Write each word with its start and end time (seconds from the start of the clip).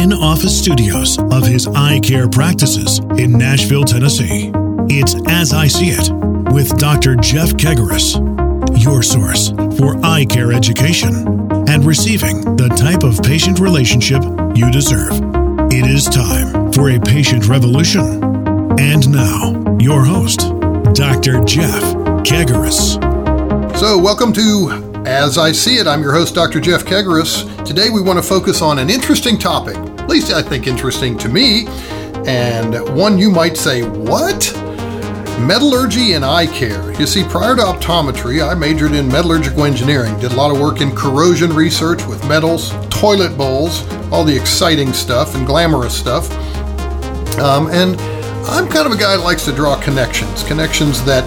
in 0.00 0.14
office 0.14 0.58
studios 0.58 1.18
of 1.18 1.46
his 1.46 1.66
eye 1.68 2.00
care 2.00 2.26
practices 2.26 3.00
in 3.18 3.32
Nashville, 3.32 3.84
Tennessee. 3.84 4.50
It's 4.88 5.14
As 5.28 5.52
I 5.52 5.66
See 5.66 5.90
It 5.90 6.10
with 6.54 6.78
Dr. 6.78 7.16
Jeff 7.16 7.50
Kegarise, 7.50 8.16
your 8.82 9.02
source 9.02 9.50
for 9.76 10.02
eye 10.02 10.24
care 10.24 10.54
education 10.54 11.14
and 11.68 11.84
receiving 11.84 12.56
the 12.56 12.68
type 12.68 13.02
of 13.02 13.22
patient 13.22 13.60
relationship 13.60 14.22
you 14.56 14.70
deserve. 14.70 15.12
It 15.70 15.84
is 15.84 16.06
time 16.06 16.72
for 16.72 16.88
a 16.88 16.98
patient 16.98 17.46
revolution. 17.46 18.22
And 18.80 19.06
now, 19.12 19.76
your 19.78 20.02
host, 20.02 20.40
Dr. 20.94 21.44
Jeff 21.44 21.82
Kegarise. 22.24 22.96
So, 23.76 23.98
welcome 23.98 24.32
to 24.32 25.02
As 25.04 25.36
I 25.36 25.52
See 25.52 25.76
It. 25.76 25.86
I'm 25.86 26.02
your 26.02 26.14
host, 26.14 26.34
Dr. 26.34 26.58
Jeff 26.58 26.84
Kegarise. 26.86 27.44
Today, 27.66 27.90
we 27.90 28.00
want 28.00 28.18
to 28.18 28.22
focus 28.22 28.62
on 28.62 28.78
an 28.78 28.90
interesting 28.90 29.38
topic, 29.38 29.76
least 30.10 30.32
I 30.32 30.42
think 30.42 30.66
interesting 30.66 31.16
to 31.18 31.28
me, 31.28 31.66
and 32.26 32.74
one 32.96 33.16
you 33.16 33.30
might 33.30 33.56
say, 33.56 33.82
What? 33.82 34.52
Metallurgy 35.46 36.12
and 36.12 36.24
eye 36.24 36.48
care. 36.48 36.92
You 37.00 37.06
see, 37.06 37.24
prior 37.24 37.54
to 37.56 37.62
optometry, 37.62 38.46
I 38.46 38.52
majored 38.54 38.92
in 38.92 39.06
metallurgical 39.08 39.64
engineering, 39.64 40.18
did 40.18 40.32
a 40.32 40.34
lot 40.34 40.50
of 40.50 40.60
work 40.60 40.80
in 40.80 40.94
corrosion 40.94 41.50
research 41.54 42.04
with 42.06 42.26
metals, 42.28 42.72
toilet 42.90 43.38
bowls, 43.38 43.90
all 44.10 44.24
the 44.24 44.36
exciting 44.36 44.92
stuff 44.92 45.34
and 45.34 45.46
glamorous 45.46 45.96
stuff. 45.96 46.30
Um, 47.38 47.68
and 47.70 47.98
I'm 48.50 48.68
kind 48.68 48.86
of 48.86 48.92
a 48.92 48.98
guy 48.98 49.16
that 49.16 49.22
likes 49.22 49.44
to 49.46 49.52
draw 49.52 49.80
connections, 49.80 50.42
connections 50.42 51.02
that 51.04 51.24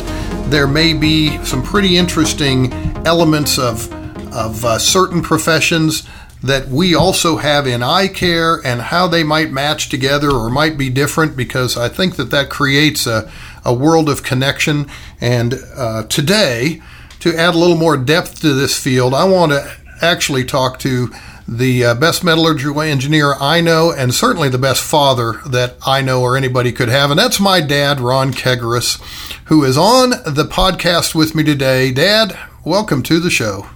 there 0.52 0.68
may 0.68 0.94
be 0.94 1.44
some 1.46 1.64
pretty 1.64 1.98
interesting 1.98 2.72
elements 3.08 3.58
of, 3.58 3.92
of 4.34 4.64
uh, 4.64 4.78
certain 4.78 5.22
professions 5.22 6.08
that 6.44 6.68
we 6.68 6.94
also 6.94 7.38
have 7.38 7.66
in 7.66 7.82
eye 7.82 8.10
care 8.10 8.60
and 8.66 8.82
how 8.82 9.08
they 9.08 9.24
might 9.24 9.50
match 9.50 9.88
together 9.88 10.30
or 10.30 10.50
might 10.50 10.78
be 10.78 10.90
different 10.90 11.38
because 11.38 11.78
I 11.78 11.88
think 11.88 12.18
that 12.18 12.32
that 12.32 12.50
creates 12.50 13.08
a, 13.08 13.32
a 13.64 13.74
world 13.74 14.10
of 14.10 14.24
connection. 14.24 14.88
And 15.22 15.56
uh, 15.76 16.04
today, 16.04 16.82
to 17.22 17.34
add 17.34 17.56
a 17.56 17.58
little 17.58 17.78
more 17.78 17.96
depth 17.96 18.42
to 18.42 18.54
this 18.54 18.78
field, 18.78 19.14
I 19.14 19.24
want 19.24 19.54
to 19.54 19.74
actually 20.02 20.44
talk 20.44 20.80
to 20.80 21.10
the 21.48 21.86
uh, 21.86 21.96
best 21.96 22.24
metallurgical 22.24 22.82
engineer 22.82 23.36
I 23.40 23.62
know, 23.62 23.92
and 23.92 24.14
certainly 24.14 24.50
the 24.50 24.58
best 24.58 24.84
father 24.84 25.42
that 25.46 25.76
I 25.86 26.02
know 26.02 26.22
or 26.22 26.36
anybody 26.36 26.72
could 26.72 26.90
have. 26.90 27.10
And 27.10 27.20
that's 27.20 27.40
my 27.40 27.62
dad, 27.62 28.00
Ron 28.00 28.34
Kegarise, 28.34 29.02
who 29.46 29.64
is 29.64 29.78
on 29.78 30.12
the 30.26 30.48
podcast 30.50 31.16
with 31.16 31.36
me 31.36 31.44
today. 31.44 31.92
Dad, 31.92 32.38
welcome 32.66 33.04
to 33.04 33.20
the 33.20 33.30
show. 33.30 33.73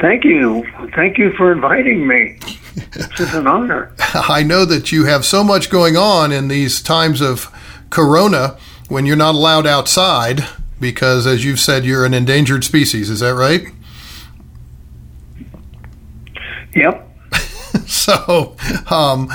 Thank 0.00 0.24
you. 0.24 0.66
Thank 0.94 1.16
you 1.16 1.32
for 1.32 1.52
inviting 1.52 2.06
me. 2.06 2.38
It's 2.94 3.34
an 3.34 3.46
honor. 3.46 3.92
I 3.98 4.42
know 4.42 4.64
that 4.66 4.92
you 4.92 5.06
have 5.06 5.24
so 5.24 5.42
much 5.42 5.70
going 5.70 5.96
on 5.96 6.32
in 6.32 6.48
these 6.48 6.82
times 6.82 7.20
of 7.20 7.50
corona 7.88 8.58
when 8.88 9.06
you're 9.06 9.16
not 9.16 9.34
allowed 9.34 9.66
outside 9.66 10.44
because, 10.78 11.26
as 11.26 11.44
you've 11.44 11.60
said, 11.60 11.84
you're 11.84 12.04
an 12.04 12.12
endangered 12.12 12.64
species. 12.64 13.08
Is 13.08 13.20
that 13.20 13.34
right? 13.34 13.68
Yep. 16.74 17.08
so, 17.86 18.56
um, 18.90 19.30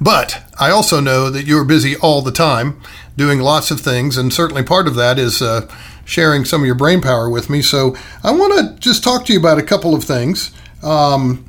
but 0.00 0.44
I 0.60 0.70
also 0.70 1.00
know 1.00 1.28
that 1.30 1.44
you're 1.44 1.64
busy 1.64 1.96
all 1.96 2.22
the 2.22 2.30
time 2.30 2.80
doing 3.16 3.40
lots 3.40 3.70
of 3.72 3.80
things, 3.80 4.16
and 4.16 4.32
certainly 4.32 4.62
part 4.62 4.86
of 4.86 4.94
that 4.94 5.18
is 5.18 5.42
uh, 5.42 5.68
sharing 6.04 6.44
some 6.44 6.62
of 6.62 6.66
your 6.66 6.74
brain 6.74 7.00
power 7.00 7.28
with 7.28 7.48
me. 7.48 7.62
So, 7.62 7.96
I 8.22 8.32
want 8.32 8.52
to 8.54 8.80
just 8.80 9.02
talk 9.02 9.24
to 9.26 9.32
you 9.32 9.38
about 9.38 9.58
a 9.58 9.62
couple 9.62 9.94
of 9.94 10.04
things. 10.04 10.52
Um, 10.82 11.44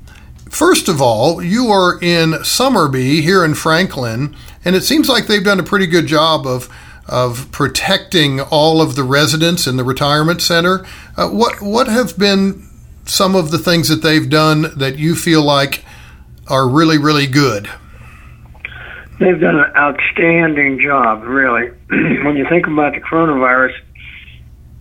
first 0.50 0.88
of 0.88 1.02
all, 1.02 1.42
you 1.42 1.68
are 1.68 2.00
in 2.02 2.44
Somerby 2.44 3.22
here 3.22 3.44
in 3.44 3.54
Franklin, 3.54 4.36
and 4.64 4.76
it 4.76 4.82
seems 4.82 5.10
like 5.10 5.28
they've 5.28 5.44
done 5.44 5.60
a 5.60 5.64
pretty 5.64 5.88
good 5.88 6.08
job 6.08 6.46
of 6.46 6.70
of 7.08 7.52
protecting 7.52 8.42
all 8.42 8.82
of 8.82 8.96
the 8.96 9.04
residents 9.04 9.68
in 9.68 9.78
the 9.78 9.84
retirement 9.84 10.42
center. 10.42 10.86
Uh, 11.16 11.30
what 11.30 11.62
what 11.62 11.88
have 11.88 12.18
been 12.18 12.68
some 13.06 13.36
of 13.36 13.52
the 13.52 13.58
things 13.58 13.88
that 13.90 14.02
they've 14.02 14.30
done 14.30 14.78
that 14.78 14.98
you 14.98 15.16
feel 15.16 15.44
like 15.44 15.86
are 16.48 16.68
really, 16.68 16.98
really 16.98 17.28
good? 17.28 17.70
They've 19.20 19.40
done 19.40 19.60
an 19.60 19.72
outstanding 19.76 20.80
job, 20.80 21.24
really. 21.24 21.70
when 21.90 22.36
you 22.36 22.46
think 22.50 22.68
about 22.68 22.94
the 22.94 23.02
coronavirus, 23.02 23.74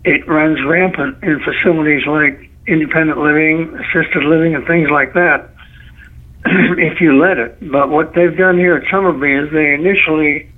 it 0.05 0.29
runs 0.29 0.59
rampant 0.65 1.23
in 1.23 1.41
facilities 1.41 2.07
like 2.07 2.51
independent 2.67 3.19
living, 3.19 3.75
assisted 3.75 4.23
living, 4.25 4.55
and 4.55 4.67
things 4.67 4.91
like 4.91 5.15
that, 5.15 5.51
if 6.47 7.01
you 7.01 7.19
let 7.19 7.39
it. 7.39 7.71
But 7.71 7.89
what 7.89 8.15
they've 8.15 8.37
done 8.37 8.59
here 8.59 8.77
at 8.77 8.91
Somerby 8.91 9.33
is 9.33 9.53
they 9.53 9.75
initially 9.75 10.51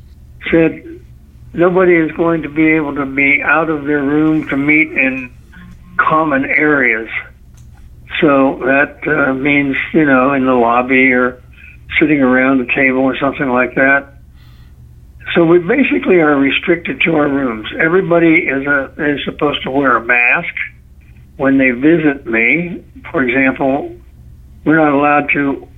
said 0.50 1.00
nobody 1.52 1.94
is 1.96 2.12
going 2.12 2.42
to 2.42 2.48
be 2.48 2.72
able 2.72 2.94
to 2.96 3.06
be 3.06 3.42
out 3.42 3.70
of 3.70 3.84
their 3.84 4.02
room 4.02 4.48
to 4.48 4.56
meet 4.56 4.92
in 4.92 5.32
common 5.96 6.44
areas. 6.44 7.08
So 8.20 8.58
that 8.64 9.06
uh, 9.06 9.34
means, 9.34 9.76
you 9.92 10.04
know, 10.04 10.32
in 10.32 10.46
the 10.46 10.54
lobby 10.54 11.12
or 11.12 11.42
sitting 11.98 12.20
around 12.20 12.58
the 12.58 12.72
table 12.72 13.00
or 13.00 13.16
something 13.18 13.48
like 13.48 13.74
that. 13.74 14.15
So 15.34 15.44
we 15.44 15.58
basically 15.58 16.20
are 16.20 16.36
restricted 16.36 17.00
to 17.02 17.16
our 17.16 17.28
rooms. 17.28 17.68
Everybody 17.78 18.46
is 18.46 18.66
a, 18.66 18.92
is 18.98 19.24
supposed 19.24 19.62
to 19.64 19.70
wear 19.70 19.96
a 19.96 20.04
mask 20.04 20.54
when 21.36 21.58
they 21.58 21.70
visit 21.70 22.26
me. 22.26 22.84
For 23.10 23.22
example, 23.22 23.94
we're 24.64 24.76
not 24.76 24.92
allowed 24.92 25.30
to 25.32 25.68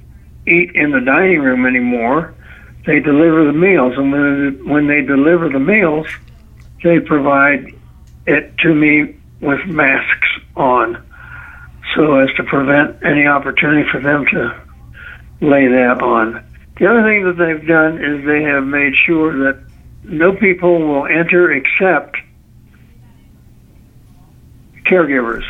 eat 0.47 0.75
in 0.75 0.93
the 0.93 1.01
dining 1.01 1.41
room 1.41 1.67
anymore. 1.67 2.35
They 2.87 3.01
deliver 3.01 3.45
the 3.45 3.53
meals, 3.53 3.95
and 3.97 4.13
when 4.13 4.69
when 4.69 4.87
they 4.87 5.03
deliver 5.03 5.49
the 5.49 5.59
meals, 5.59 6.07
they 6.83 7.01
provide 7.01 7.75
it 8.27 8.57
to 8.59 8.75
me 8.75 9.17
with 9.41 9.67
masks 9.67 10.29
on 10.57 11.05
so 11.95 12.17
as 12.17 12.29
to 12.37 12.45
prevent 12.45 13.03
any 13.05 13.27
opportunity 13.27 13.89
for 13.91 14.01
them 14.01 14.27
to 14.27 14.61
lay 15.41 15.67
that 15.69 16.01
on. 16.03 16.45
The 16.79 16.87
other 16.87 17.03
thing 17.03 17.25
that 17.25 17.37
they've 17.37 17.67
done 17.67 18.03
is 18.03 18.25
they 18.25 18.43
have 18.43 18.65
made 18.65 18.95
sure 18.95 19.37
that 19.45 19.59
no 20.05 20.33
people 20.33 20.79
will 20.79 21.07
enter 21.07 21.51
except 21.51 22.17
caregivers. 24.85 25.45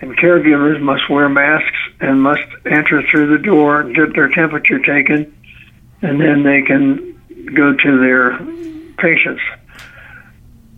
And 0.00 0.16
caregivers 0.16 0.80
must 0.80 1.08
wear 1.08 1.28
masks 1.28 1.78
and 2.00 2.22
must 2.22 2.42
enter 2.66 3.02
through 3.02 3.36
the 3.36 3.42
door 3.42 3.84
get 3.84 4.14
their 4.14 4.28
temperature 4.28 4.80
taken, 4.80 5.32
and 6.02 6.20
then 6.20 6.42
they 6.42 6.62
can 6.62 7.20
go 7.54 7.74
to 7.74 8.00
their 8.00 8.38
patients. 8.96 9.42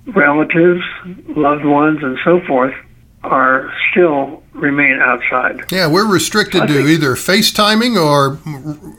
Relatives, 0.06 0.82
loved 1.28 1.64
ones, 1.64 2.02
and 2.02 2.18
so 2.24 2.40
forth 2.40 2.74
are 3.22 3.72
still 3.90 4.41
remain 4.54 5.00
outside. 5.00 5.60
Yeah, 5.70 5.88
we're 5.88 6.10
restricted 6.10 6.68
to 6.68 6.86
either 6.86 7.14
FaceTiming 7.14 7.96
or 7.96 8.38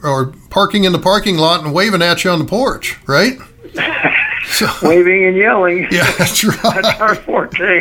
or 0.02 0.32
parking 0.50 0.84
in 0.84 0.92
the 0.92 0.98
parking 0.98 1.36
lot 1.36 1.64
and 1.64 1.72
waving 1.72 2.02
at 2.02 2.24
you 2.24 2.30
on 2.30 2.38
the 2.38 2.44
porch, 2.44 2.98
right? 3.06 3.38
So, 4.46 4.68
waving 4.82 5.24
and 5.24 5.36
yelling. 5.36 5.88
Yeah, 5.90 6.10
that's 6.18 6.44
right. 6.62 6.82
that's 6.82 7.00
our 7.00 7.14
forte. 7.14 7.80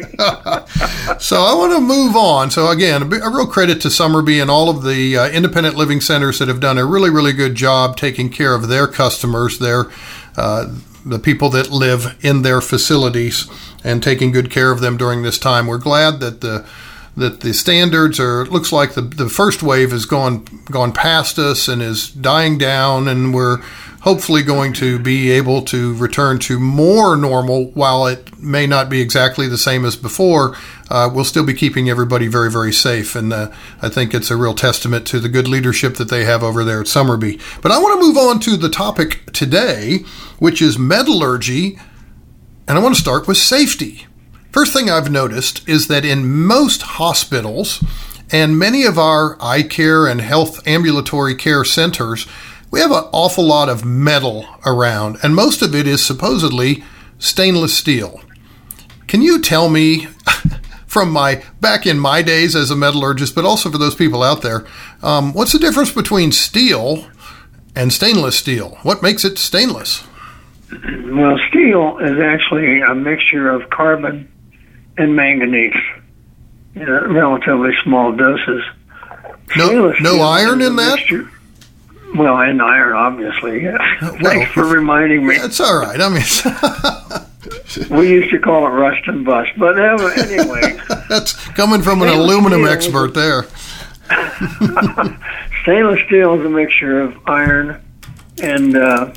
so 1.20 1.42
I 1.42 1.54
want 1.56 1.74
to 1.74 1.82
move 1.82 2.16
on. 2.16 2.52
So 2.52 2.70
again, 2.70 3.04
a, 3.04 3.06
real 3.06 3.46
credit 3.46 3.82
to 3.82 3.90
Somerby 3.90 4.40
and 4.40 4.50
all 4.50 4.70
of 4.70 4.84
the 4.84 5.18
uh, 5.18 5.30
independent 5.30 5.76
living 5.76 6.00
centers 6.00 6.40
that 6.40 6.48
have 6.48 6.62
done 6.62 6.78
a 6.78 6.86
really, 6.86 7.10
really 7.10 7.34
good 7.34 7.56
job 7.56 7.98
taking 7.98 8.30
care 8.30 8.56
of 8.56 8.70
their 8.70 8.88
customers, 8.88 9.60
their 9.60 9.92
uh, 10.38 10.74
the 11.06 11.20
people 11.20 11.50
that 11.50 11.70
live 11.70 12.18
in 12.22 12.44
their 12.44 12.62
facilities, 12.62 13.48
and 13.84 14.02
taking 14.02 14.32
good 14.32 14.50
care 14.50 14.72
of 14.72 14.80
them 14.80 14.96
during 14.96 15.22
this 15.22 15.38
time. 15.38 15.68
We're 15.68 15.78
glad 15.78 16.22
that 16.22 16.42
the 16.42 16.66
that 17.16 17.42
the 17.42 17.54
standards 17.54 18.20
are 18.20 18.42
it 18.42 18.52
looks 18.52 18.72
like 18.72 18.94
the 18.94 19.02
the 19.02 19.30
first 19.30 19.62
wave 19.62 19.92
has 19.92 20.06
gone 20.06 20.46
gone 20.66 20.92
past 20.92 21.38
us 21.38 21.68
and 21.68 21.82
is 21.82 22.10
dying 22.10 22.58
down, 22.58 23.08
and 23.08 23.34
we're 23.34 23.58
hopefully 24.02 24.44
going 24.44 24.74
to 24.74 25.00
be 25.00 25.32
able 25.32 25.62
to 25.62 25.94
return 25.96 26.38
to 26.38 26.60
more 26.60 27.16
normal. 27.16 27.66
While 27.72 28.08
it 28.08 28.38
may 28.40 28.68
not 28.68 28.90
be 28.90 29.00
exactly 29.00 29.48
the 29.48 29.58
same 29.58 29.86
as 29.86 29.96
before, 29.96 30.58
uh, 30.90 31.10
we'll 31.14 31.24
still 31.24 31.46
be 31.46 31.54
keeping 31.54 31.90
everybody 31.90 32.28
very 32.28 32.50
very 32.50 32.74
safe, 32.74 33.16
and 33.16 33.32
uh, 33.32 33.52
I 33.82 33.90
think 33.90 34.14
it's 34.14 34.32
a 34.32 34.38
real 34.38 34.56
testament 34.56 35.06
to 35.08 35.20
the 35.20 35.30
good 35.30 35.48
leadership 35.48 35.96
that 35.96 36.10
they 36.10 36.26
have 36.26 36.44
over 36.44 36.64
there 36.64 36.82
at 36.82 36.88
Somerby 36.88 37.40
But 37.62 37.72
I 37.72 37.80
want 37.80 38.00
to 38.00 38.08
move 38.08 38.18
on 38.18 38.40
to 38.42 38.58
the 38.58 38.70
topic 38.70 39.32
today, 39.34 40.00
which 40.40 40.62
is 40.62 40.80
metallurgy, 40.80 41.80
and 42.68 42.78
I 42.78 42.82
want 42.82 42.96
to 42.96 43.02
start 43.02 43.28
with 43.28 43.38
safety. 43.38 44.08
First 44.54 44.72
thing 44.72 44.88
I've 44.88 45.10
noticed 45.10 45.68
is 45.68 45.88
that 45.88 46.06
in 46.06 46.32
most 46.32 46.84
hospitals 46.84 47.84
and 48.32 48.60
many 48.60 48.84
of 48.84 49.00
our 49.00 49.36
eye 49.42 49.64
care 49.64 50.06
and 50.06 50.22
health 50.22 50.66
ambulatory 50.68 51.34
care 51.34 51.64
centers, 51.66 52.28
we 52.70 52.80
have 52.80 52.92
an 52.92 53.06
awful 53.12 53.44
lot 53.44 53.68
of 53.68 53.84
metal 53.84 54.46
around, 54.64 55.18
and 55.24 55.36
most 55.36 55.64
of 55.64 55.74
it 55.74 55.88
is 55.88 56.06
supposedly 56.06 56.84
stainless 57.18 57.76
steel. 57.76 58.22
Can 59.08 59.24
you 59.24 59.42
tell 59.42 59.70
me, 59.70 60.06
from 60.86 61.10
my 61.10 61.44
back 61.60 61.88
in 61.88 61.98
my 61.98 62.22
days 62.22 62.56
as 62.56 62.70
a 62.70 62.76
metallurgist, 62.76 63.34
but 63.34 63.46
also 63.46 63.72
for 63.72 63.80
those 63.80 63.96
people 63.96 64.22
out 64.22 64.44
there, 64.44 64.68
um, 65.02 65.34
what's 65.34 65.54
the 65.54 65.58
difference 65.58 65.92
between 65.92 66.32
steel 66.32 67.08
and 67.76 67.92
stainless 67.92 68.38
steel. 68.38 68.78
What 68.84 69.02
makes 69.02 69.26
it 69.26 69.40
stainless? 69.40 70.04
Well, 71.14 71.38
steel 71.48 72.00
is 72.00 72.20
actually 72.20 72.82
a 72.82 72.96
mixture 72.96 73.48
of 73.48 73.70
carbon 73.70 74.33
and 74.98 75.16
manganese 75.16 75.74
in 76.76 76.86
relatively 76.86 77.72
small 77.84 78.12
doses. 78.12 78.64
No, 79.56 79.94
no 80.02 80.22
iron 80.22 80.62
in 80.62 80.76
that. 80.78 80.96
Mixture, 80.96 81.30
well, 82.16 82.40
and 82.40 82.62
iron, 82.62 82.94
obviously. 82.94 83.64
Yeah. 83.64 83.78
Well, 84.02 84.18
Thanks 84.24 84.52
for 84.52 84.66
reminding 84.66 85.26
me. 85.26 85.36
It's 85.36 85.60
all 85.60 85.80
right. 85.80 86.00
I 86.00 86.10
mean, 86.10 87.90
we 88.00 88.10
used 88.10 88.32
to 88.32 88.40
call 88.40 88.68
it 88.68 88.70
rust 88.70 89.08
and 89.08 89.26
bust, 89.26 89.52
but 89.58 89.78
anyway. 89.80 90.80
That's 91.10 91.34
coming 91.50 91.82
from 91.82 92.02
an 92.02 92.10
aluminum 92.10 92.66
expert 92.66 93.14
there. 93.14 93.46
stainless 95.64 96.02
steel 96.06 96.40
is 96.40 96.46
a 96.46 96.50
mixture 96.50 97.02
of 97.02 97.18
iron 97.28 97.82
and 98.42 98.78
uh, 98.78 99.14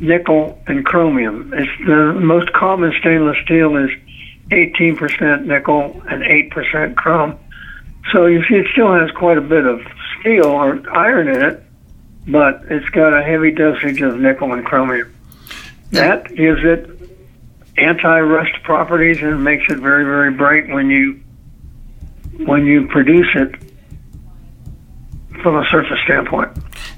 nickel 0.00 0.58
and 0.66 0.84
chromium. 0.84 1.52
It's 1.54 1.86
the 1.86 2.12
most 2.14 2.52
common 2.52 2.92
stainless 3.00 3.36
steel 3.44 3.76
is 3.76 3.90
18% 4.50 5.44
nickel 5.44 6.02
and 6.08 6.22
8% 6.22 6.96
chrome. 6.96 7.38
So 8.12 8.26
you 8.26 8.42
see, 8.44 8.54
it 8.54 8.66
still 8.72 8.92
has 8.92 9.10
quite 9.10 9.38
a 9.38 9.42
bit 9.42 9.66
of 9.66 9.80
steel 10.20 10.46
or 10.46 10.88
iron 10.90 11.28
in 11.28 11.42
it, 11.42 11.62
but 12.26 12.62
it's 12.70 12.88
got 12.90 13.12
a 13.12 13.22
heavy 13.22 13.50
dosage 13.50 14.00
of 14.00 14.18
nickel 14.18 14.52
and 14.52 14.64
chromium. 14.64 15.14
That 15.90 16.34
gives 16.34 16.64
it 16.64 16.90
anti-rust 17.76 18.62
properties 18.62 19.22
and 19.22 19.42
makes 19.42 19.64
it 19.70 19.78
very, 19.78 20.04
very 20.04 20.32
bright 20.32 20.68
when 20.68 20.90
you 20.90 21.20
when 22.44 22.66
you 22.66 22.86
produce 22.86 23.28
it 23.34 23.67
from 25.42 25.56
a 25.56 25.64
surface 25.70 25.98
standpoint. 26.04 26.50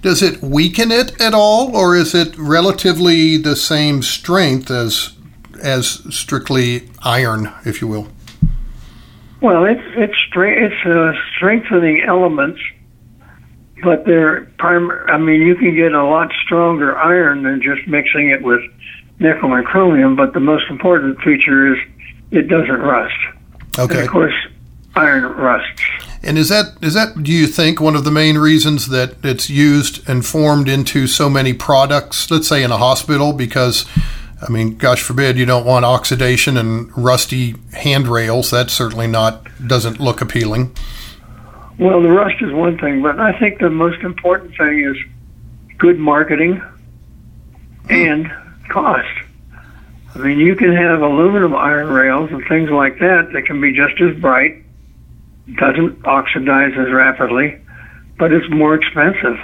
Does 0.02 0.22
it 0.22 0.42
weaken 0.42 0.90
it 0.90 1.20
at 1.20 1.34
all, 1.34 1.76
or 1.76 1.96
is 1.96 2.14
it 2.14 2.36
relatively 2.38 3.36
the 3.36 3.56
same 3.56 4.02
strength 4.02 4.70
as 4.70 5.16
as 5.62 6.02
strictly 6.14 6.88
iron, 7.02 7.52
if 7.64 7.80
you 7.80 7.86
will? 7.86 8.08
Well, 9.40 9.64
it's 9.64 9.82
it's 9.96 10.16
it's 10.34 10.86
uh, 10.86 11.12
strengthening 11.34 12.02
elements, 12.06 12.60
but 13.82 14.04
they're 14.04 14.46
prim- 14.58 14.90
I 15.08 15.18
mean, 15.18 15.42
you 15.42 15.54
can 15.54 15.74
get 15.74 15.92
a 15.92 16.04
lot 16.04 16.30
stronger 16.44 16.96
iron 16.96 17.42
than 17.42 17.62
just 17.62 17.86
mixing 17.88 18.30
it 18.30 18.42
with 18.42 18.60
nickel 19.18 19.54
and 19.54 19.64
chromium. 19.64 20.16
But 20.16 20.34
the 20.34 20.40
most 20.40 20.64
important 20.68 21.20
feature 21.22 21.74
is 21.74 21.80
it 22.30 22.48
doesn't 22.48 22.80
rust. 22.80 23.14
Okay. 23.78 23.98
And 23.98 24.04
of 24.04 24.10
course, 24.10 24.34
iron 24.94 25.24
rusts. 25.24 25.82
And 26.22 26.36
is 26.36 26.50
that 26.50 26.76
is 26.82 26.94
that 26.94 27.22
do 27.22 27.32
you 27.32 27.46
think 27.46 27.80
one 27.80 27.96
of 27.96 28.04
the 28.04 28.10
main 28.10 28.36
reasons 28.36 28.88
that 28.88 29.16
it's 29.24 29.48
used 29.48 30.06
and 30.08 30.24
formed 30.24 30.68
into 30.68 31.06
so 31.06 31.30
many 31.30 31.54
products? 31.54 32.30
Let's 32.30 32.48
say 32.48 32.62
in 32.62 32.70
a 32.70 32.76
hospital, 32.76 33.32
because 33.32 33.86
I 34.46 34.50
mean, 34.50 34.76
gosh 34.76 35.02
forbid 35.02 35.38
you 35.38 35.46
don't 35.46 35.64
want 35.64 35.86
oxidation 35.86 36.58
and 36.58 36.96
rusty 36.96 37.54
handrails. 37.72 38.50
That 38.50 38.70
certainly 38.70 39.06
not 39.06 39.46
doesn't 39.66 39.98
look 39.98 40.20
appealing. 40.20 40.74
Well, 41.78 42.02
the 42.02 42.10
rust 42.10 42.42
is 42.42 42.52
one 42.52 42.76
thing, 42.76 43.00
but 43.00 43.18
I 43.18 43.38
think 43.38 43.58
the 43.58 43.70
most 43.70 44.02
important 44.02 44.54
thing 44.58 44.80
is 44.80 44.96
good 45.78 45.98
marketing 45.98 46.56
hmm. 46.56 47.90
and 47.90 48.32
cost. 48.68 49.08
I 50.14 50.18
mean, 50.18 50.38
you 50.38 50.54
can 50.54 50.76
have 50.76 51.00
aluminum 51.00 51.54
iron 51.54 51.88
rails 51.88 52.30
and 52.30 52.46
things 52.46 52.68
like 52.68 52.98
that 52.98 53.30
that 53.32 53.46
can 53.46 53.60
be 53.62 53.72
just 53.72 53.98
as 54.02 54.14
bright 54.20 54.64
doesn't 55.56 56.06
oxidize 56.06 56.72
as 56.78 56.92
rapidly, 56.92 57.60
but 58.18 58.32
it's 58.32 58.48
more 58.50 58.74
expensive. 58.74 59.38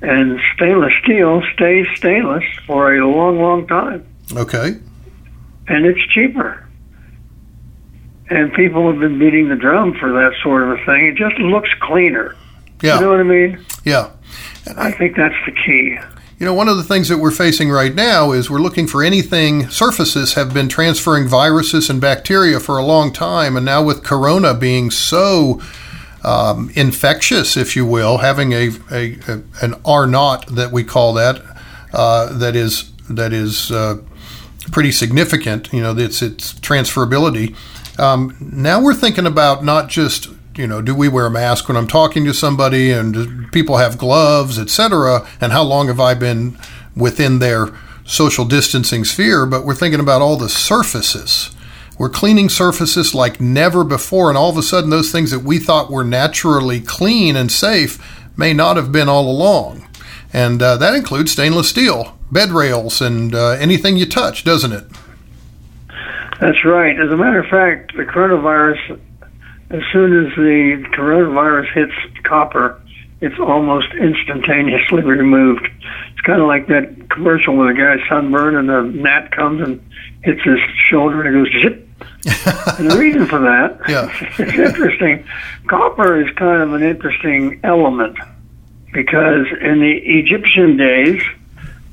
And 0.00 0.40
stainless 0.54 0.92
steel 1.02 1.42
stays 1.54 1.86
stainless 1.94 2.44
for 2.66 2.94
a 2.94 3.06
long, 3.06 3.40
long 3.40 3.66
time. 3.66 4.06
Okay. 4.32 4.76
And 5.68 5.86
it's 5.86 6.00
cheaper. 6.12 6.68
And 8.28 8.52
people 8.54 8.90
have 8.90 8.98
been 8.98 9.18
beating 9.18 9.48
the 9.48 9.56
drum 9.56 9.94
for 9.94 10.12
that 10.12 10.32
sort 10.42 10.62
of 10.62 10.70
a 10.70 10.84
thing. 10.84 11.06
It 11.06 11.16
just 11.16 11.38
looks 11.38 11.70
cleaner. 11.80 12.34
Yeah. 12.80 12.96
You 12.96 13.00
know 13.02 13.10
what 13.10 13.20
I 13.20 13.24
mean? 13.24 13.64
Yeah. 13.84 14.10
And 14.66 14.78
I 14.78 14.90
think 14.90 15.16
that's 15.16 15.34
the 15.46 15.52
key. 15.52 15.98
You 16.42 16.46
know, 16.46 16.54
one 16.54 16.66
of 16.66 16.76
the 16.76 16.82
things 16.82 17.08
that 17.08 17.18
we're 17.18 17.30
facing 17.30 17.70
right 17.70 17.94
now 17.94 18.32
is 18.32 18.50
we're 18.50 18.58
looking 18.58 18.88
for 18.88 19.04
anything. 19.04 19.68
Surfaces 19.70 20.34
have 20.34 20.52
been 20.52 20.68
transferring 20.68 21.28
viruses 21.28 21.88
and 21.88 22.00
bacteria 22.00 22.58
for 22.58 22.78
a 22.78 22.84
long 22.84 23.12
time, 23.12 23.56
and 23.56 23.64
now 23.64 23.80
with 23.84 24.02
corona 24.02 24.52
being 24.52 24.90
so 24.90 25.62
um, 26.24 26.68
infectious, 26.74 27.56
if 27.56 27.76
you 27.76 27.86
will, 27.86 28.18
having 28.18 28.50
a, 28.54 28.70
a, 28.90 29.18
a 29.28 29.42
an 29.60 29.80
R 29.84 30.08
naught 30.08 30.48
that 30.48 30.72
we 30.72 30.82
call 30.82 31.12
that, 31.12 31.40
uh, 31.92 32.36
that 32.36 32.56
is 32.56 32.90
that 33.08 33.32
is 33.32 33.70
uh, 33.70 33.98
pretty 34.72 34.90
significant. 34.90 35.72
You 35.72 35.82
know, 35.82 35.96
it's 35.96 36.22
its 36.22 36.54
transferability. 36.54 37.54
Um, 38.00 38.36
now 38.40 38.82
we're 38.82 38.94
thinking 38.94 39.26
about 39.26 39.62
not 39.62 39.88
just 39.88 40.26
you 40.56 40.66
know, 40.66 40.82
do 40.82 40.94
we 40.94 41.08
wear 41.08 41.26
a 41.26 41.30
mask 41.30 41.68
when 41.68 41.76
I'm 41.76 41.88
talking 41.88 42.24
to 42.24 42.34
somebody, 42.34 42.90
and 42.90 43.50
people 43.52 43.78
have 43.78 43.98
gloves, 43.98 44.58
etc. 44.58 45.26
And 45.40 45.52
how 45.52 45.62
long 45.62 45.88
have 45.88 46.00
I 46.00 46.14
been 46.14 46.58
within 46.94 47.38
their 47.38 47.68
social 48.04 48.44
distancing 48.44 49.04
sphere? 49.04 49.46
But 49.46 49.64
we're 49.64 49.74
thinking 49.74 50.00
about 50.00 50.22
all 50.22 50.36
the 50.36 50.48
surfaces. 50.48 51.54
We're 51.98 52.10
cleaning 52.10 52.48
surfaces 52.48 53.14
like 53.14 53.40
never 53.40 53.84
before, 53.84 54.28
and 54.28 54.36
all 54.36 54.50
of 54.50 54.56
a 54.56 54.62
sudden, 54.62 54.90
those 54.90 55.12
things 55.12 55.30
that 55.30 55.40
we 55.40 55.58
thought 55.58 55.90
were 55.90 56.04
naturally 56.04 56.80
clean 56.80 57.36
and 57.36 57.50
safe 57.50 57.98
may 58.36 58.52
not 58.52 58.76
have 58.76 58.92
been 58.92 59.08
all 59.08 59.30
along. 59.30 59.86
And 60.32 60.62
uh, 60.62 60.76
that 60.78 60.94
includes 60.94 61.32
stainless 61.32 61.68
steel, 61.68 62.18
bed 62.30 62.50
rails, 62.50 63.00
and 63.00 63.34
uh, 63.34 63.50
anything 63.50 63.96
you 63.96 64.06
touch, 64.06 64.44
doesn't 64.44 64.72
it? 64.72 64.84
That's 66.40 66.64
right. 66.64 66.98
As 66.98 67.10
a 67.10 67.16
matter 67.16 67.38
of 67.38 67.46
fact, 67.46 67.94
the 67.96 68.04
coronavirus 68.04 68.98
as 69.72 69.82
soon 69.90 70.26
as 70.26 70.34
the 70.36 70.84
coronavirus 70.92 71.72
hits 71.72 72.22
copper, 72.24 72.80
it's 73.22 73.38
almost 73.38 73.88
instantaneously 73.94 75.02
removed. 75.04 75.66
It's 76.10 76.20
kind 76.20 76.40
of 76.40 76.46
like 76.46 76.66
that 76.66 77.08
commercial 77.10 77.56
where 77.56 77.72
the 77.72 77.80
guy 77.80 78.08
sunburned 78.08 78.56
and 78.56 78.68
the 78.68 78.82
gnat 78.82 79.32
comes 79.32 79.62
and 79.62 79.80
hits 80.22 80.42
his 80.42 80.58
shoulder 80.88 81.22
and 81.22 81.34
it 81.34 81.50
goes 81.50 81.62
zip. 81.62 81.88
and 82.78 82.90
the 82.90 82.98
reason 82.98 83.26
for 83.26 83.38
that, 83.38 83.80
yeah. 83.88 84.10
it's 84.38 84.58
interesting. 84.58 85.24
Copper 85.68 86.20
is 86.20 86.32
kind 86.36 86.62
of 86.62 86.74
an 86.74 86.82
interesting 86.82 87.60
element 87.64 88.18
because 88.92 89.46
in 89.60 89.80
the 89.80 89.98
Egyptian 90.04 90.76
days, 90.76 91.22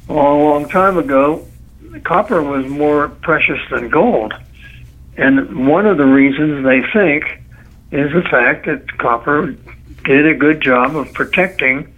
a 0.10 0.14
long 0.14 0.68
time 0.68 0.98
ago, 0.98 1.46
copper 2.04 2.42
was 2.44 2.66
more 2.68 3.10
precious 3.10 3.60
than 3.72 3.90
gold. 3.90 4.34
And 5.18 5.68
one 5.68 5.86
of 5.86 5.98
the 5.98 6.06
reasons 6.06 6.66
they 6.66 6.82
think 6.92 7.42
is 7.92 8.12
the 8.14 8.22
fact 8.30 8.66
that 8.66 8.98
copper 8.98 9.56
did 10.04 10.28
a 10.28 10.34
good 10.36 10.62
job 10.62 10.96
of 10.96 11.14
protecting 11.14 11.94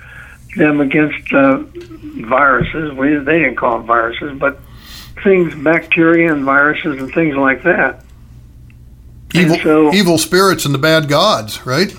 them 0.55 0.81
against 0.81 1.31
uh, 1.33 1.57
viruses. 1.57 2.93
We, 2.93 3.15
they 3.15 3.39
didn't 3.39 3.55
call 3.55 3.77
them 3.77 3.87
viruses, 3.87 4.37
but 4.39 4.59
things, 5.23 5.53
bacteria 5.55 6.33
and 6.33 6.43
viruses 6.43 7.01
and 7.01 7.13
things 7.13 7.35
like 7.35 7.63
that. 7.63 8.03
Evil, 9.33 9.57
so, 9.57 9.93
evil 9.93 10.17
spirits 10.17 10.65
and 10.65 10.73
the 10.73 10.79
bad 10.79 11.07
gods, 11.07 11.65
right? 11.65 11.95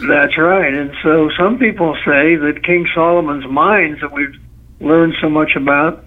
That's 0.00 0.38
right. 0.38 0.72
And 0.72 0.92
so 1.02 1.30
some 1.38 1.58
people 1.58 1.94
say 2.06 2.36
that 2.36 2.62
King 2.64 2.86
Solomon's 2.94 3.46
mines 3.46 4.00
that 4.00 4.12
we've 4.12 4.34
learned 4.80 5.14
so 5.20 5.28
much 5.28 5.56
about 5.56 6.04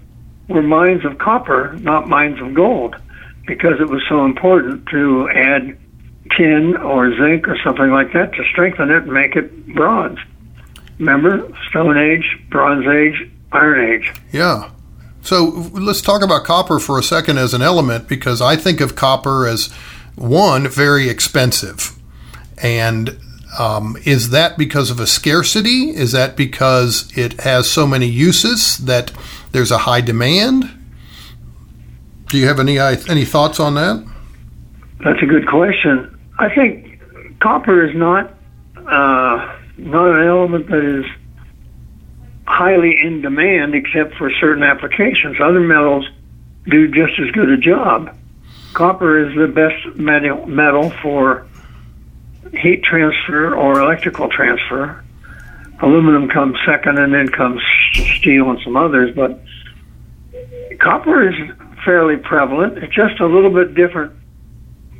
were 0.48 0.62
mines 0.62 1.04
of 1.04 1.18
copper, 1.18 1.74
not 1.80 2.08
mines 2.08 2.40
of 2.40 2.54
gold, 2.54 2.96
because 3.46 3.80
it 3.80 3.88
was 3.88 4.02
so 4.08 4.24
important 4.24 4.86
to 4.88 5.28
add 5.30 5.78
tin 6.36 6.76
or 6.76 7.14
zinc 7.16 7.48
or 7.48 7.56
something 7.62 7.90
like 7.90 8.12
that 8.12 8.32
to 8.32 8.44
strengthen 8.50 8.90
it 8.90 9.02
and 9.02 9.12
make 9.12 9.36
it 9.36 9.74
bronze. 9.74 10.18
Remember, 10.98 11.48
Stone 11.68 11.98
Age, 11.98 12.38
Bronze 12.50 12.86
Age, 12.86 13.30
Iron 13.52 13.92
Age. 13.92 14.12
Yeah. 14.32 14.70
So 15.22 15.44
let's 15.72 16.02
talk 16.02 16.22
about 16.22 16.44
copper 16.44 16.78
for 16.78 16.98
a 16.98 17.02
second 17.02 17.38
as 17.38 17.54
an 17.54 17.62
element 17.62 18.08
because 18.08 18.40
I 18.40 18.56
think 18.56 18.80
of 18.80 18.94
copper 18.94 19.46
as 19.46 19.72
one, 20.16 20.68
very 20.68 21.08
expensive. 21.08 21.98
And 22.62 23.18
um, 23.58 23.96
is 24.04 24.30
that 24.30 24.58
because 24.58 24.90
of 24.90 25.00
a 25.00 25.06
scarcity? 25.06 25.90
Is 25.90 26.12
that 26.12 26.36
because 26.36 27.10
it 27.16 27.40
has 27.40 27.70
so 27.70 27.86
many 27.86 28.06
uses 28.06 28.78
that 28.78 29.12
there's 29.52 29.70
a 29.70 29.78
high 29.78 30.00
demand? 30.00 30.70
Do 32.28 32.38
you 32.38 32.46
have 32.46 32.60
any 32.60 32.78
any 32.78 33.24
thoughts 33.24 33.60
on 33.60 33.74
that? 33.74 34.04
That's 35.04 35.22
a 35.22 35.26
good 35.26 35.46
question. 35.46 36.13
I 36.38 36.52
think 36.54 37.00
copper 37.40 37.84
is 37.84 37.94
not 37.94 38.34
uh, 38.76 39.56
not 39.78 40.08
an 40.08 40.26
element 40.26 40.68
that 40.68 40.84
is 40.84 41.04
highly 42.46 42.96
in 43.00 43.22
demand 43.22 43.74
except 43.74 44.14
for 44.16 44.30
certain 44.40 44.62
applications. 44.62 45.36
Other 45.40 45.60
metals 45.60 46.06
do 46.66 46.88
just 46.88 47.18
as 47.18 47.30
good 47.30 47.50
a 47.50 47.56
job. 47.56 48.16
Copper 48.72 49.26
is 49.26 49.36
the 49.36 49.46
best 49.46 49.96
metal, 49.96 50.46
metal 50.46 50.90
for 51.02 51.46
heat 52.52 52.82
transfer 52.82 53.54
or 53.54 53.80
electrical 53.80 54.28
transfer. 54.28 55.02
Aluminum 55.80 56.28
comes 56.28 56.56
second, 56.66 56.98
and 56.98 57.12
then 57.12 57.28
comes 57.28 57.60
steel 58.18 58.50
and 58.50 58.58
some 58.62 58.76
others. 58.76 59.14
But 59.14 59.40
copper 60.78 61.28
is 61.28 61.34
fairly 61.84 62.16
prevalent. 62.16 62.78
It's 62.78 62.94
just 62.94 63.20
a 63.20 63.26
little 63.26 63.50
bit 63.50 63.74
different 63.74 64.12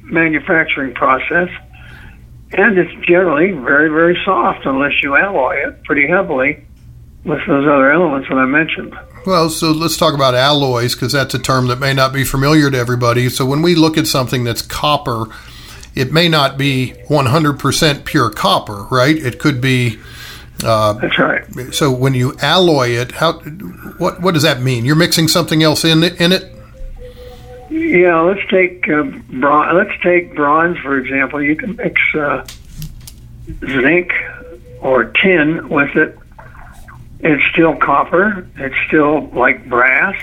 manufacturing 0.04 0.94
process, 0.94 1.48
and 2.52 2.78
it's 2.78 3.06
generally 3.06 3.52
very, 3.52 3.88
very 3.88 4.18
soft 4.24 4.64
unless 4.66 5.02
you 5.02 5.16
alloy 5.16 5.56
it 5.66 5.82
pretty 5.84 6.06
heavily 6.06 6.64
with 7.24 7.40
those 7.46 7.66
other 7.66 7.90
elements 7.90 8.28
that 8.28 8.36
I 8.36 8.44
mentioned. 8.44 8.94
Well, 9.26 9.48
so 9.48 9.70
let's 9.70 9.96
talk 9.96 10.14
about 10.14 10.34
alloys 10.34 10.94
because 10.94 11.12
that's 11.12 11.34
a 11.34 11.38
term 11.38 11.68
that 11.68 11.80
may 11.80 11.94
not 11.94 12.12
be 12.12 12.24
familiar 12.24 12.70
to 12.70 12.76
everybody. 12.76 13.30
So 13.30 13.46
when 13.46 13.62
we 13.62 13.74
look 13.74 13.96
at 13.96 14.06
something 14.06 14.44
that's 14.44 14.60
copper, 14.60 15.26
it 15.94 16.12
may 16.12 16.28
not 16.28 16.58
be 16.58 16.94
100% 17.08 18.04
pure 18.04 18.30
copper, 18.30 18.86
right? 18.90 19.16
It 19.16 19.38
could 19.38 19.60
be. 19.60 19.98
Uh, 20.62 20.94
that's 20.94 21.18
right. 21.18 21.74
So 21.74 21.90
when 21.90 22.14
you 22.14 22.36
alloy 22.40 22.90
it, 22.90 23.12
how 23.12 23.34
what 23.98 24.20
what 24.22 24.34
does 24.34 24.44
that 24.44 24.62
mean? 24.62 24.84
You're 24.84 24.96
mixing 24.96 25.28
something 25.28 25.62
else 25.62 25.84
in 25.84 26.04
in 26.04 26.32
it? 26.32 26.53
Yeah, 27.74 28.20
let's 28.20 28.48
take 28.50 28.88
uh, 28.88 29.02
bron- 29.02 29.74
let's 29.74 30.00
take 30.00 30.36
bronze 30.36 30.78
for 30.78 30.96
example. 30.96 31.42
You 31.42 31.56
can 31.56 31.74
mix 31.74 32.00
uh, 32.14 32.46
zinc 33.66 34.12
or 34.80 35.06
tin 35.06 35.68
with 35.68 35.96
it. 35.96 36.16
It's 37.18 37.42
still 37.50 37.74
copper. 37.74 38.46
It's 38.58 38.76
still 38.86 39.26
like 39.30 39.68
brass. 39.68 40.14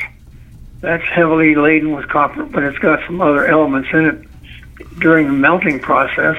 That's 0.80 1.04
heavily 1.04 1.56
laden 1.56 1.92
with 1.92 2.08
copper, 2.08 2.46
but 2.46 2.64
it's 2.64 2.78
got 2.78 3.06
some 3.06 3.20
other 3.20 3.46
elements 3.46 3.90
in 3.92 4.06
it 4.06 5.00
during 5.02 5.28
the 5.28 5.34
melting 5.34 5.82
process, 5.82 6.38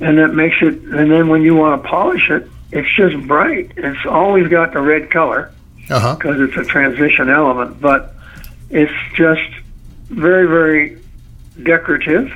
and 0.00 0.16
that 0.16 0.32
makes 0.32 0.56
it. 0.62 0.80
And 0.82 1.10
then 1.10 1.28
when 1.28 1.42
you 1.42 1.54
want 1.54 1.82
to 1.82 1.86
polish 1.86 2.30
it, 2.30 2.48
it's 2.72 2.88
just 2.96 3.18
bright. 3.26 3.70
It's 3.76 4.06
always 4.06 4.48
got 4.48 4.72
the 4.72 4.80
red 4.80 5.10
color 5.10 5.52
because 5.82 6.16
uh-huh. 6.24 6.42
it's 6.44 6.56
a 6.56 6.64
transition 6.64 7.28
element, 7.28 7.82
but 7.82 8.14
it's 8.70 9.14
just 9.14 9.50
very, 10.08 10.46
very 10.46 11.02
decorative, 11.62 12.32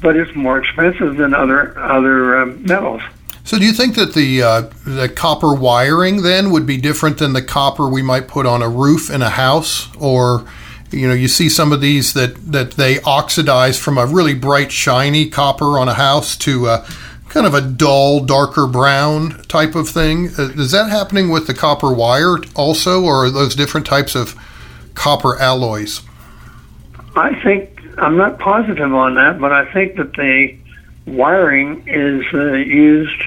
but 0.00 0.16
it's 0.16 0.34
more 0.34 0.58
expensive 0.58 1.16
than 1.16 1.34
other 1.34 1.78
other 1.78 2.36
uh, 2.36 2.46
metals. 2.46 3.02
So, 3.44 3.58
do 3.58 3.64
you 3.64 3.72
think 3.72 3.94
that 3.94 4.14
the 4.14 4.42
uh, 4.42 4.60
the 4.84 5.08
copper 5.08 5.54
wiring 5.54 6.22
then 6.22 6.50
would 6.50 6.66
be 6.66 6.76
different 6.76 7.18
than 7.18 7.32
the 7.32 7.42
copper 7.42 7.88
we 7.88 8.02
might 8.02 8.26
put 8.28 8.44
on 8.44 8.62
a 8.62 8.68
roof 8.68 9.08
in 9.08 9.22
a 9.22 9.30
house, 9.30 9.88
or 9.96 10.46
you 10.90 11.06
know, 11.08 11.14
you 11.14 11.28
see 11.28 11.48
some 11.48 11.72
of 11.72 11.80
these 11.80 12.12
that 12.14 12.52
that 12.52 12.72
they 12.72 13.00
oxidize 13.02 13.78
from 13.78 13.98
a 13.98 14.06
really 14.06 14.34
bright, 14.34 14.72
shiny 14.72 15.28
copper 15.28 15.78
on 15.78 15.88
a 15.88 15.94
house 15.94 16.36
to 16.38 16.66
a, 16.66 16.86
kind 17.28 17.46
of 17.46 17.54
a 17.54 17.60
dull, 17.60 18.24
darker 18.24 18.66
brown 18.66 19.42
type 19.44 19.74
of 19.74 19.88
thing. 19.88 20.28
Uh, 20.38 20.50
is 20.56 20.70
that 20.70 20.90
happening 20.90 21.28
with 21.28 21.46
the 21.46 21.54
copper 21.54 21.92
wire 21.92 22.38
also, 22.54 23.02
or 23.02 23.26
are 23.26 23.30
those 23.30 23.54
different 23.54 23.86
types 23.86 24.14
of 24.14 24.34
copper 24.94 25.38
alloys? 25.38 26.02
I 27.16 27.40
think 27.42 27.80
I'm 27.98 28.16
not 28.16 28.38
positive 28.38 28.92
on 28.94 29.14
that, 29.14 29.40
but 29.40 29.52
I 29.52 29.72
think 29.72 29.96
that 29.96 30.12
the 30.12 30.56
wiring 31.06 31.88
is 31.88 32.24
uh, 32.34 32.52
used 32.52 33.22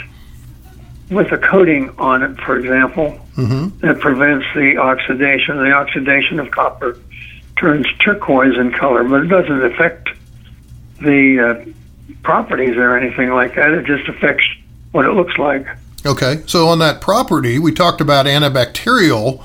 with 1.10 1.32
a 1.32 1.38
coating 1.38 1.90
on 1.98 2.22
it, 2.22 2.38
for 2.42 2.58
example, 2.58 3.20
mm-hmm. 3.36 3.80
that 3.80 4.00
prevents 4.00 4.46
the 4.54 4.78
oxidation. 4.78 5.58
The 5.58 5.72
oxidation 5.72 6.40
of 6.40 6.52
copper 6.52 7.00
turns 7.58 7.88
turquoise 7.98 8.58
in 8.58 8.72
color, 8.72 9.04
but 9.04 9.24
it 9.24 9.28
doesn't 9.28 9.64
affect 9.64 10.10
the 11.02 11.40
uh, 11.68 12.14
properties 12.22 12.78
or 12.78 12.96
anything 12.96 13.30
like 13.32 13.56
that. 13.56 13.72
It 13.72 13.86
just 13.86 14.08
affects 14.08 14.46
what 14.92 15.06
it 15.06 15.12
looks 15.12 15.38
like. 15.38 15.66
Okay, 16.06 16.44
so 16.46 16.68
on 16.68 16.80
that 16.80 17.02
property, 17.02 17.60
we 17.60 17.72
talked 17.72 18.02
about 18.02 18.26
antibacterial 18.26 19.44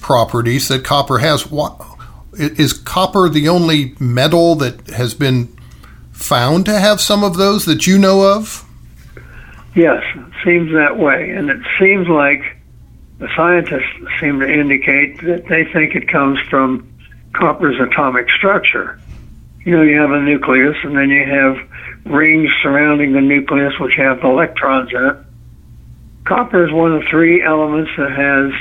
properties 0.00 0.68
that 0.68 0.84
copper 0.84 1.18
has. 1.18 1.50
What, 1.50 1.80
is 2.34 2.72
copper 2.72 3.28
the 3.28 3.48
only 3.48 3.94
metal 3.98 4.54
that 4.56 4.88
has 4.90 5.14
been 5.14 5.56
found 6.12 6.66
to 6.66 6.78
have 6.78 7.00
some 7.00 7.24
of 7.24 7.36
those 7.36 7.64
that 7.64 7.86
you 7.86 7.98
know 7.98 8.22
of? 8.34 8.64
Yes, 9.74 10.02
it 10.14 10.32
seems 10.44 10.72
that 10.72 10.98
way. 10.98 11.30
And 11.30 11.50
it 11.50 11.60
seems 11.78 12.08
like 12.08 12.42
the 13.18 13.28
scientists 13.36 13.92
seem 14.20 14.40
to 14.40 14.52
indicate 14.52 15.20
that 15.22 15.46
they 15.46 15.64
think 15.64 15.94
it 15.94 16.08
comes 16.08 16.38
from 16.48 16.92
copper's 17.32 17.78
atomic 17.80 18.28
structure. 18.30 19.00
You 19.64 19.76
know, 19.76 19.82
you 19.82 20.00
have 20.00 20.10
a 20.10 20.20
nucleus 20.20 20.76
and 20.82 20.96
then 20.96 21.10
you 21.10 21.24
have 21.24 21.56
rings 22.04 22.50
surrounding 22.62 23.12
the 23.12 23.20
nucleus 23.20 23.78
which 23.78 23.94
have 23.96 24.22
electrons 24.24 24.90
in 24.92 25.04
it. 25.04 25.16
Copper 26.24 26.66
is 26.66 26.72
one 26.72 26.94
of 26.94 27.02
three 27.08 27.42
elements 27.42 27.90
that 27.96 28.10
has 28.10 28.52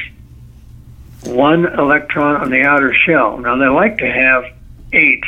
one 1.26 1.66
electron 1.66 2.42
on 2.42 2.50
the 2.50 2.62
outer 2.62 2.94
shell. 2.94 3.38
Now, 3.38 3.58
they 3.58 3.68
like 3.68 3.98
to 4.00 4.12
have 4.12 4.46
eight 4.94 5.24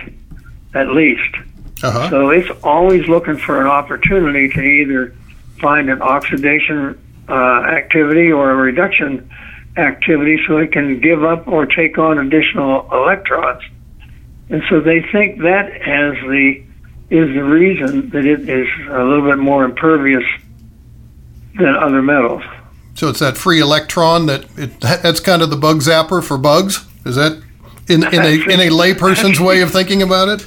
at 0.73 0.89
least. 0.89 1.35
Uh-huh. 1.81 2.09
So 2.09 2.29
it's 2.29 2.49
always 2.63 3.07
looking 3.07 3.37
for 3.37 3.61
an 3.61 3.67
opportunity 3.67 4.49
to 4.49 4.61
either 4.61 5.15
find 5.59 5.89
an 5.89 6.01
oxidation 6.01 6.99
uh, 7.27 7.33
activity 7.33 8.31
or 8.31 8.51
a 8.51 8.55
reduction 8.55 9.29
activity 9.77 10.39
so 10.47 10.57
it 10.57 10.71
can 10.71 10.99
give 10.99 11.23
up 11.23 11.47
or 11.47 11.65
take 11.65 11.97
on 11.97 12.19
additional 12.19 12.87
electrons. 12.91 13.63
And 14.49 14.63
so 14.69 14.81
they 14.81 15.01
think 15.11 15.39
that 15.41 15.71
as 15.71 16.13
the 16.27 16.63
is 17.09 17.33
the 17.33 17.43
reason 17.43 18.09
that 18.11 18.25
it 18.25 18.47
is 18.47 18.67
a 18.87 19.03
little 19.03 19.27
bit 19.27 19.39
more 19.39 19.63
impervious 19.63 20.23
than 21.55 21.75
other 21.75 22.03
metals. 22.03 22.43
So 22.99 23.07
it's 23.07 23.19
that 23.19 23.37
free 23.37 23.61
electron 23.61 24.25
that 24.25 24.45
it, 24.57 24.77
that's 24.81 25.21
kind 25.21 25.41
of 25.41 25.49
the 25.49 25.55
bug 25.55 25.77
zapper 25.77 26.21
for 26.21 26.37
bugs. 26.37 26.85
Is 27.05 27.15
that 27.15 27.41
in, 27.87 28.03
in 28.03 28.21
a 28.21 28.33
in 28.53 28.59
a 28.59 28.69
layperson's 28.75 29.39
way 29.39 29.61
of 29.61 29.71
thinking 29.71 30.01
about 30.01 30.27
it? 30.27 30.45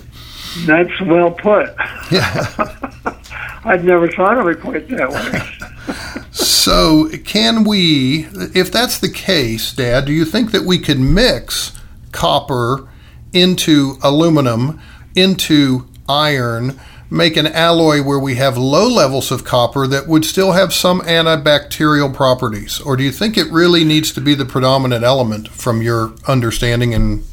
That's 0.67 1.01
well 1.01 1.31
put. 1.31 1.75
Yeah. 2.11 2.45
I'd 3.65 3.87
never 3.87 4.07
thought 4.07 4.37
of 4.37 4.47
it 4.49 4.61
quite 4.61 4.87
that 4.89 5.09
way. 5.09 6.23
so, 6.31 7.09
can 7.25 7.65
we, 7.65 8.27
if 8.55 8.71
that's 8.71 8.99
the 8.99 9.09
case, 9.09 9.73
Dad, 9.73 10.05
do 10.05 10.13
you 10.13 10.27
think 10.27 10.51
that 10.51 10.65
we 10.65 10.79
could 10.79 11.01
mix 11.01 11.73
copper 12.11 12.87
into 13.33 13.97
aluminum, 14.03 14.79
into 15.17 15.89
iron, 16.07 16.79
make 17.13 17.37
an 17.37 17.47
alloy 17.47 18.03
where 18.03 18.19
we 18.19 18.37
have 18.37 18.57
low 18.57 18.89
levels 18.89 19.31
of 19.31 19.45
copper 19.45 19.87
that 19.87 20.09
would 20.09 20.25
still 20.25 20.53
have 20.53 20.73
some 20.73 21.01
antibacterial 21.03 22.13
properties? 22.13 22.81
Or 22.81 22.97
do 22.97 23.05
you 23.05 23.13
think 23.13 23.37
it 23.37 23.53
really 23.53 23.85
needs 23.85 24.13
to 24.15 24.21
be 24.21 24.35
the 24.35 24.47
predominant 24.47 25.05
element 25.05 25.49
from 25.49 25.83
your 25.83 26.15
understanding 26.27 26.95
and 26.95 27.25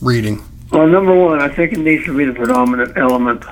reading? 0.00 0.42
Well, 0.70 0.86
number 0.86 1.14
one, 1.14 1.40
I 1.40 1.54
think 1.54 1.74
it 1.74 1.80
needs 1.80 2.04
to 2.06 2.16
be 2.16 2.24
the 2.24 2.32
predominant 2.32 2.96
element. 2.96 3.44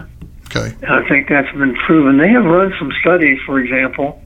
Okay. 0.47 0.75
I 0.89 1.07
think 1.07 1.29
that's 1.29 1.55
been 1.55 1.75
proven. 1.75 2.17
They 2.17 2.31
have 2.31 2.45
run 2.45 2.73
some 2.79 2.91
studies, 3.01 3.39
for 3.45 3.61
example, 3.61 4.21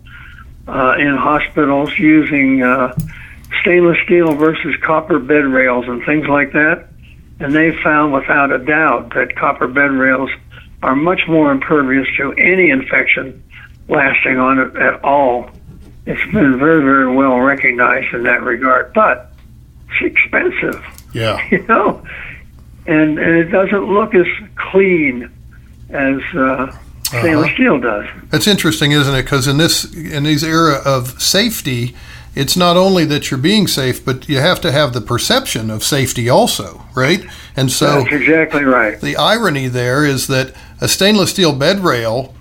uh, 0.68 0.94
in 0.98 1.16
hospitals 1.16 1.98
using 1.98 2.62
uh, 2.62 2.96
stainless 3.60 3.98
steel 4.04 4.34
versus 4.34 4.76
copper 4.82 5.18
bed 5.18 5.44
rails 5.44 5.86
and 5.88 6.04
things 6.06 6.28
like 6.28 6.52
that. 6.52 6.86
And 7.40 7.52
they 7.52 7.76
found 7.82 8.12
without 8.12 8.52
a 8.52 8.58
doubt 8.58 9.12
that 9.14 9.34
copper 9.34 9.66
bed 9.66 9.90
rails 9.90 10.30
are 10.84 10.94
much 10.94 11.22
more 11.26 11.50
impervious 11.50 12.06
to 12.18 12.32
any 12.32 12.70
infection 12.70 13.42
lasting 13.88 14.38
on 14.38 14.58
it 14.58 14.76
at 14.76 15.02
all. 15.02 15.50
It's 16.06 16.32
been 16.32 16.58
very, 16.58 16.82
very 16.82 17.14
well 17.14 17.40
recognized 17.40 18.14
in 18.14 18.24
that 18.24 18.42
regard, 18.42 18.92
but 18.92 19.32
it's 19.88 20.14
expensive. 20.14 20.84
Yeah. 21.12 21.40
You 21.50 21.66
know, 21.66 22.04
and, 22.86 23.18
and 23.18 23.36
it 23.36 23.44
doesn't 23.44 23.86
look 23.86 24.14
as 24.14 24.26
clean 24.56 25.30
as 25.88 26.20
uh, 26.34 26.76
stainless 27.04 27.46
uh-huh. 27.46 27.54
steel 27.54 27.80
does. 27.80 28.06
That's 28.30 28.46
interesting, 28.46 28.92
isn't 28.92 29.14
it? 29.14 29.22
Because 29.22 29.46
in 29.46 29.56
this 29.56 29.84
in 29.94 30.24
this 30.24 30.42
era 30.42 30.82
of 30.84 31.22
safety, 31.22 31.94
it's 32.34 32.56
not 32.56 32.76
only 32.76 33.04
that 33.04 33.30
you're 33.30 33.38
being 33.38 33.66
safe, 33.66 34.04
but 34.04 34.28
you 34.28 34.38
have 34.38 34.60
to 34.62 34.72
have 34.72 34.92
the 34.92 35.00
perception 35.00 35.70
of 35.70 35.84
safety 35.84 36.28
also, 36.28 36.84
right? 36.94 37.24
And 37.56 37.70
so 37.70 38.02
that's 38.02 38.12
exactly 38.12 38.64
right. 38.64 39.00
The 39.00 39.16
irony 39.16 39.68
there 39.68 40.04
is 40.04 40.26
that 40.26 40.54
a 40.80 40.88
stainless 40.88 41.30
steel 41.30 41.54
bed 41.54 41.80
rail 41.80 42.34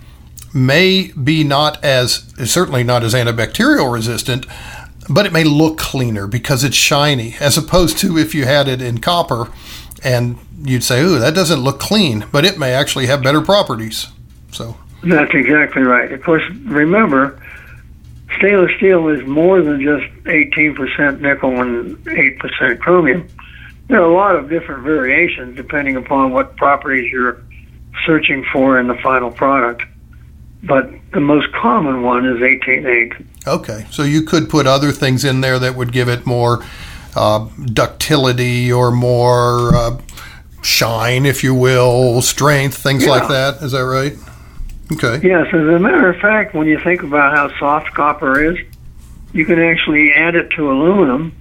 may 0.54 1.12
be 1.12 1.44
not 1.44 1.84
as 1.84 2.32
certainly 2.46 2.84
not 2.84 3.04
as 3.04 3.14
antibacterial 3.14 3.92
resistant, 3.92 4.46
but 5.10 5.26
it 5.26 5.34
may 5.34 5.44
look 5.44 5.78
cleaner 5.78 6.28
because 6.28 6.64
it's 6.64 6.76
shiny, 6.76 7.36
as 7.40 7.58
opposed 7.58 7.98
to 8.00 8.18
if 8.18 8.34
you 8.34 8.46
had 8.46 8.68
it 8.68 8.82
in 8.82 9.00
copper 9.00 9.50
and 10.04 10.38
you'd 10.64 10.84
say, 10.84 11.02
"Ooh, 11.02 11.20
that 11.20 11.34
doesn't 11.34 11.62
look 11.62 11.80
clean," 11.80 12.26
but 12.32 12.46
it 12.46 12.58
may 12.58 12.74
actually 12.74 13.08
have 13.08 13.22
better 13.22 13.42
properties. 13.42 14.08
So 14.52 14.78
that's 15.04 15.34
exactly 15.34 15.82
right. 15.82 16.12
Of 16.12 16.24
course, 16.24 16.44
remember, 16.66 17.38
stainless 18.38 18.72
steel 18.78 19.08
is 19.10 19.26
more 19.28 19.62
than 19.62 19.82
just 19.82 20.06
18% 20.26 21.20
nickel 21.22 21.62
and 21.62 21.98
8% 22.06 22.80
chromium. 22.80 23.28
There 23.88 24.02
are 24.02 24.10
a 24.10 24.14
lot 24.14 24.36
of 24.36 24.50
different 24.50 24.84
variations 24.84 25.56
depending 25.56 25.96
upon 25.98 26.32
what 26.32 26.56
properties 26.58 27.12
you're 27.12 27.42
searching 28.06 28.46
for 28.52 28.80
in 28.80 28.88
the 28.88 28.96
final 28.96 29.32
product. 29.32 29.84
but 30.64 30.90
the 31.12 31.20
most 31.20 31.52
common 31.52 32.02
one 32.04 32.26
is 32.26 32.38
18.8. 32.42 33.26
Okay, 33.46 33.86
so 33.92 34.04
you 34.04 34.22
could 34.22 34.50
put 34.50 34.66
other 34.66 34.92
things 34.94 35.26
in 35.26 35.42
there 35.42 35.60
that 35.60 35.76
would 35.76 35.92
give 35.92 36.08
it 36.08 36.26
more 36.26 36.64
uh, 37.18 37.50
ductility 37.66 38.72
or 38.72 38.90
more 38.90 39.76
uh, 39.76 39.98
shine, 40.62 41.26
if 41.26 41.44
you 41.44 41.54
will, 41.54 42.22
strength, 42.22 42.78
things 42.78 43.04
Yeah. 43.04 43.10
like 43.12 43.28
that. 43.28 43.62
Is 43.62 43.74
that 43.74 43.84
right? 43.86 44.14
Okay. 44.92 45.28
Yes, 45.28 45.48
as 45.48 45.54
a 45.54 45.80
matter 45.80 46.10
of 46.10 46.20
fact, 46.20 46.54
when 46.54 46.68
you 46.68 46.80
think 46.80 47.04
about 47.04 47.36
how 47.36 47.58
soft 47.58 47.94
copper 47.94 48.44
is, 48.44 48.58
you 49.32 49.46
can 49.46 49.60
actually 49.60 50.14
add 50.14 50.36
it 50.36 50.50
to 50.52 50.72
aluminum 50.72 51.36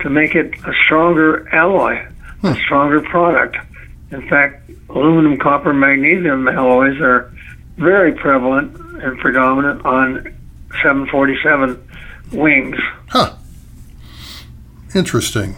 to 0.00 0.10
make 0.10 0.34
it 0.34 0.54
a 0.66 0.72
stronger 0.84 1.48
alloy, 1.54 1.94
a 1.94 2.08
hmm. 2.40 2.60
stronger 2.64 3.00
product. 3.00 3.56
In 4.10 4.28
fact, 4.28 4.70
aluminum, 4.88 5.38
copper, 5.38 5.72
magnesium 5.72 6.48
alloys 6.48 7.00
are 7.00 7.32
very 7.76 8.12
prevalent 8.12 8.76
and 9.02 9.18
predominant 9.18 9.84
on 9.84 10.34
747 10.82 11.88
wings. 12.32 12.76
Huh. 13.08 13.36
Interesting. 14.94 15.56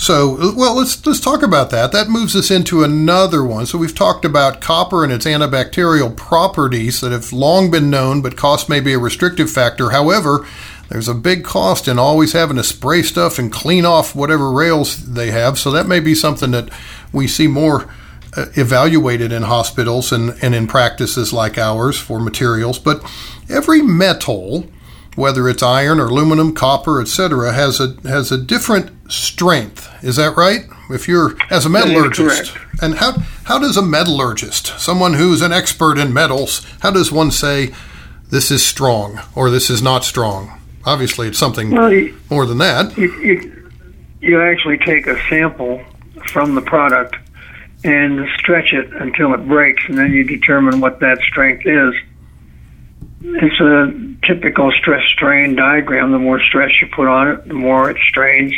So, 0.00 0.54
well, 0.56 0.76
let's 0.76 1.04
let's 1.04 1.20
talk 1.20 1.42
about 1.42 1.68
that. 1.70 1.92
That 1.92 2.08
moves 2.08 2.34
us 2.34 2.50
into 2.50 2.82
another 2.82 3.44
one. 3.44 3.66
So 3.66 3.76
we've 3.76 3.94
talked 3.94 4.24
about 4.24 4.62
copper 4.62 5.04
and 5.04 5.12
its 5.12 5.26
antibacterial 5.26 6.16
properties 6.16 7.02
that 7.02 7.12
have 7.12 7.34
long 7.34 7.70
been 7.70 7.90
known, 7.90 8.22
but 8.22 8.34
cost 8.34 8.66
may 8.66 8.80
be 8.80 8.94
a 8.94 8.98
restrictive 8.98 9.50
factor. 9.50 9.90
However, 9.90 10.46
there's 10.88 11.06
a 11.06 11.12
big 11.12 11.44
cost 11.44 11.86
in 11.86 11.98
always 11.98 12.32
having 12.32 12.56
to 12.56 12.64
spray 12.64 13.02
stuff 13.02 13.38
and 13.38 13.52
clean 13.52 13.84
off 13.84 14.16
whatever 14.16 14.50
rails 14.50 14.96
they 14.96 15.32
have. 15.32 15.58
So 15.58 15.70
that 15.72 15.86
may 15.86 16.00
be 16.00 16.14
something 16.14 16.52
that 16.52 16.70
we 17.12 17.28
see 17.28 17.46
more 17.46 17.82
uh, 18.34 18.46
evaluated 18.56 19.32
in 19.32 19.42
hospitals 19.42 20.12
and, 20.12 20.30
and 20.40 20.54
in 20.54 20.66
practices 20.66 21.34
like 21.34 21.58
ours 21.58 21.98
for 21.98 22.18
materials. 22.18 22.78
But 22.78 23.04
every 23.50 23.82
metal 23.82 24.66
whether 25.16 25.48
it's 25.48 25.62
iron 25.62 26.00
or 26.00 26.06
aluminum, 26.06 26.54
copper, 26.54 27.00
etc., 27.00 27.52
has 27.52 27.80
a 27.80 27.96
has 28.08 28.30
a 28.32 28.38
different 28.38 28.90
strength. 29.10 29.88
Is 30.02 30.16
that 30.16 30.36
right? 30.36 30.60
If 30.90 31.08
you're 31.08 31.36
as 31.50 31.66
a 31.66 31.68
metallurgist, 31.68 32.56
and 32.82 32.94
how 32.96 33.12
how 33.44 33.58
does 33.58 33.76
a 33.76 33.82
metallurgist, 33.82 34.78
someone 34.78 35.14
who's 35.14 35.42
an 35.42 35.52
expert 35.52 35.98
in 35.98 36.12
metals, 36.12 36.66
how 36.80 36.90
does 36.90 37.12
one 37.12 37.30
say 37.30 37.72
this 38.30 38.50
is 38.50 38.64
strong 38.64 39.20
or 39.34 39.50
this 39.50 39.70
is 39.70 39.82
not 39.82 40.04
strong? 40.04 40.60
Obviously, 40.84 41.28
it's 41.28 41.38
something 41.38 41.70
Well, 41.70 41.92
you, 41.92 42.18
more 42.30 42.46
than 42.46 42.58
that. 42.58 42.96
you, 42.96 43.12
you, 43.20 43.70
you 44.20 44.40
actually 44.40 44.78
take 44.78 45.06
a 45.06 45.20
sample 45.28 45.84
from 46.26 46.54
the 46.54 46.62
product 46.62 47.16
and 47.84 48.26
stretch 48.38 48.72
it 48.72 48.92
until 48.94 49.34
it 49.34 49.46
breaks, 49.46 49.82
and 49.88 49.96
then 49.98 50.12
you 50.12 50.24
determine 50.24 50.80
what 50.80 51.00
that 51.00 51.18
strength 51.20 51.66
is. 51.66 51.94
It's 53.22 53.60
a 53.60 54.26
typical 54.26 54.72
stress 54.72 55.06
strain 55.08 55.54
diagram. 55.54 56.12
The 56.12 56.18
more 56.18 56.40
stress 56.40 56.70
you 56.80 56.88
put 56.94 57.06
on 57.06 57.28
it, 57.28 57.48
the 57.48 57.54
more 57.54 57.90
it 57.90 57.98
strains. 58.08 58.54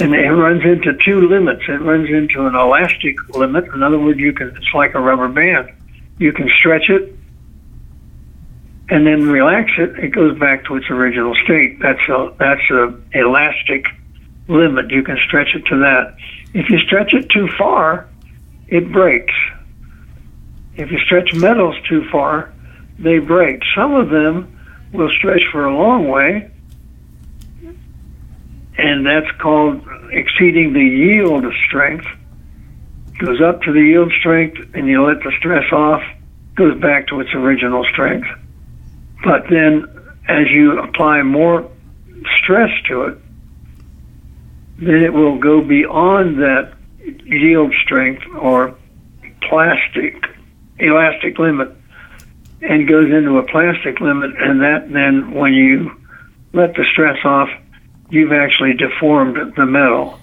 And 0.00 0.14
it 0.14 0.28
runs 0.30 0.64
into 0.64 0.94
two 1.04 1.28
limits. 1.28 1.62
It 1.68 1.80
runs 1.80 2.08
into 2.08 2.46
an 2.46 2.54
elastic 2.54 3.16
limit. 3.36 3.66
In 3.66 3.82
other 3.82 3.98
words, 3.98 4.18
you 4.18 4.32
can 4.32 4.48
it's 4.56 4.74
like 4.74 4.94
a 4.94 5.00
rubber 5.00 5.28
band. 5.28 5.72
You 6.18 6.32
can 6.32 6.48
stretch 6.58 6.88
it 6.88 7.16
and 8.92 9.06
then 9.06 9.26
relax 9.26 9.70
it, 9.78 9.98
it 9.98 10.08
goes 10.08 10.38
back 10.38 10.66
to 10.66 10.76
its 10.76 10.90
original 10.90 11.34
state. 11.44 11.80
That's 11.80 12.06
a 12.10 12.34
that's 12.38 12.70
a 12.70 12.94
elastic 13.12 13.86
limit. 14.48 14.90
You 14.90 15.02
can 15.02 15.16
stretch 15.26 15.54
it 15.54 15.64
to 15.66 15.78
that. 15.78 16.14
If 16.52 16.68
you 16.68 16.78
stretch 16.80 17.14
it 17.14 17.30
too 17.30 17.48
far, 17.56 18.06
it 18.68 18.92
breaks. 18.92 19.34
If 20.76 20.90
you 20.90 20.98
stretch 20.98 21.32
metals 21.32 21.76
too 21.88 22.06
far, 22.10 22.51
they 23.02 23.18
break. 23.18 23.62
Some 23.74 23.94
of 23.94 24.10
them 24.10 24.58
will 24.92 25.10
stretch 25.18 25.42
for 25.50 25.64
a 25.64 25.76
long 25.76 26.08
way, 26.08 26.50
and 28.78 29.06
that's 29.06 29.30
called 29.38 29.86
exceeding 30.10 30.72
the 30.72 30.84
yield 30.84 31.44
strength. 31.66 32.06
Goes 33.18 33.40
up 33.40 33.62
to 33.62 33.72
the 33.72 33.80
yield 33.80 34.12
strength, 34.18 34.58
and 34.74 34.86
you 34.86 35.04
let 35.04 35.22
the 35.22 35.32
stress 35.38 35.70
off, 35.72 36.02
goes 36.54 36.80
back 36.80 37.08
to 37.08 37.20
its 37.20 37.32
original 37.34 37.84
strength. 37.84 38.28
But 39.24 39.48
then, 39.48 39.86
as 40.28 40.48
you 40.50 40.78
apply 40.78 41.22
more 41.22 41.70
stress 42.38 42.70
to 42.88 43.02
it, 43.02 43.18
then 44.78 45.02
it 45.02 45.12
will 45.12 45.38
go 45.38 45.60
beyond 45.60 46.38
that 46.42 46.72
yield 47.24 47.72
strength 47.84 48.22
or 48.36 48.74
plastic, 49.42 50.26
elastic 50.78 51.38
limit, 51.38 51.70
and 52.62 52.88
goes 52.88 53.10
into 53.10 53.38
a 53.38 53.42
plastic 53.42 54.00
limit. 54.00 54.30
And 54.38 54.60
that 54.62 54.92
then, 54.92 55.32
when 55.34 55.52
you 55.54 55.92
let 56.52 56.74
the 56.74 56.84
stress 56.92 57.18
off, 57.24 57.48
you've 58.10 58.32
actually 58.32 58.74
deformed 58.74 59.54
the 59.56 59.66
metal. 59.66 60.18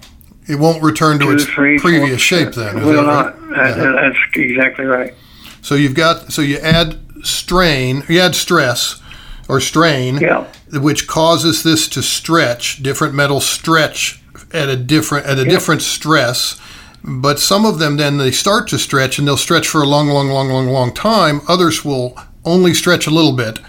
It 0.48 0.58
won't 0.58 0.82
return 0.82 1.18
to 1.20 1.26
Two, 1.26 1.30
its 1.32 1.44
three, 1.44 1.78
four- 1.78 1.90
previous 1.90 2.20
shape. 2.20 2.52
Then 2.52 2.78
is 2.78 2.84
will 2.84 3.04
that 3.04 3.06
not. 3.06 3.50
That- 3.50 3.76
Yeah. 3.76 3.92
That's 4.00 4.18
exactly 4.36 4.84
right. 4.86 5.14
So 5.62 5.74
you've 5.74 5.94
got 5.94 6.32
so 6.32 6.42
you 6.42 6.56
add 6.58 6.96
strain, 7.22 8.02
you 8.08 8.18
add 8.20 8.34
stress 8.34 9.00
or 9.48 9.60
strain, 9.60 10.18
Yeah. 10.18 10.44
which 10.72 11.06
causes 11.06 11.62
this 11.62 11.86
to 11.88 12.02
stretch. 12.02 12.82
Different 12.82 13.14
metals 13.14 13.46
stretch 13.46 14.22
at 14.52 14.68
a 14.68 14.76
different 14.76 15.26
at 15.26 15.38
a 15.38 15.44
different 15.44 15.82
stress. 15.82 16.56
But 17.04 17.38
some 17.38 17.64
of 17.64 17.78
them 17.78 17.96
then 17.96 18.16
they 18.18 18.30
start 18.30 18.68
to 18.68 18.78
stretch 18.78 19.18
and 19.18 19.26
they'll 19.28 19.36
stretch 19.36 19.68
for 19.68 19.82
a 19.82 19.86
long, 19.86 20.08
long, 20.08 20.28
long, 20.28 20.48
long, 20.48 20.68
long 20.68 20.92
time. 20.92 21.40
Others 21.48 21.84
will 21.84 22.16
only 22.44 22.74
stretch 22.74 23.06
a 23.06 23.10
little 23.10 23.32
bit, 23.32 23.60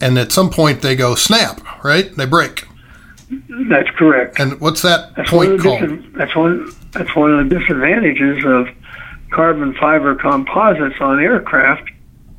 and 0.00 0.18
at 0.18 0.32
some 0.32 0.50
point 0.50 0.82
they 0.82 0.96
go 0.96 1.14
snap. 1.14 1.84
Right? 1.84 2.14
They 2.16 2.26
break. 2.26 2.66
That's 3.68 3.90
correct. 3.90 4.38
And 4.38 4.60
what's 4.60 4.82
that 4.82 5.14
That's 5.16 5.30
point 5.30 5.60
called? 5.60 5.80
dis- 5.80 6.04
that's 6.14 6.36
one. 6.36 6.70
That's 6.92 7.14
one 7.14 7.32
of 7.32 7.48
the 7.48 7.58
disadvantages 7.58 8.44
of 8.44 8.68
carbon 9.30 9.74
fiber 9.74 10.14
composites 10.14 10.96
on 11.00 11.20
aircraft 11.20 11.90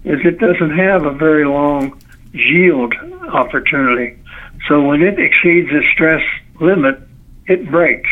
is 0.06 0.20
it 0.26 0.40
doesn't 0.40 0.78
have 0.78 1.06
a 1.06 1.12
very 1.12 1.46
long 1.46 2.02
yield 2.34 2.94
opportunity. 3.28 4.18
So 4.68 4.82
when 4.82 5.02
it 5.02 5.20
exceeds 5.20 5.70
the 5.70 5.84
stress 5.92 6.24
limit, 6.60 7.00
it 7.46 7.70
breaks. 7.70 8.10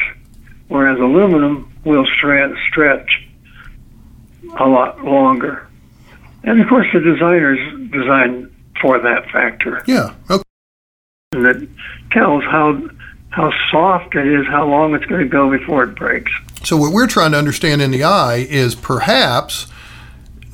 Whereas 0.67 0.99
aluminum 0.99 1.71
will 1.83 2.05
stretch 2.05 3.27
a 4.57 4.67
lot 4.67 5.03
longer. 5.03 5.64
And 6.45 6.61
of 6.61 6.69
course, 6.69 6.87
the 6.93 6.99
designers 6.99 7.59
design 7.91 8.51
for 8.81 8.99
that 8.99 9.29
factor 9.31 9.83
Yeah. 9.87 10.13
Okay. 10.29 10.43
and 11.33 11.45
that 11.45 11.67
tells 12.11 12.43
how 12.43 12.81
how 13.29 13.51
soft 13.69 14.15
it 14.15 14.25
is, 14.25 14.47
how 14.47 14.65
long 14.65 14.95
it's 14.95 15.05
going 15.05 15.21
to 15.21 15.27
go 15.27 15.51
before 15.51 15.83
it 15.83 15.95
breaks. 15.95 16.31
So 16.63 16.77
what 16.77 16.93
we're 16.93 17.07
trying 17.07 17.31
to 17.31 17.37
understand 17.37 17.81
in 17.81 17.91
the 17.91 18.03
eye 18.03 18.47
is 18.49 18.75
perhaps 18.75 19.67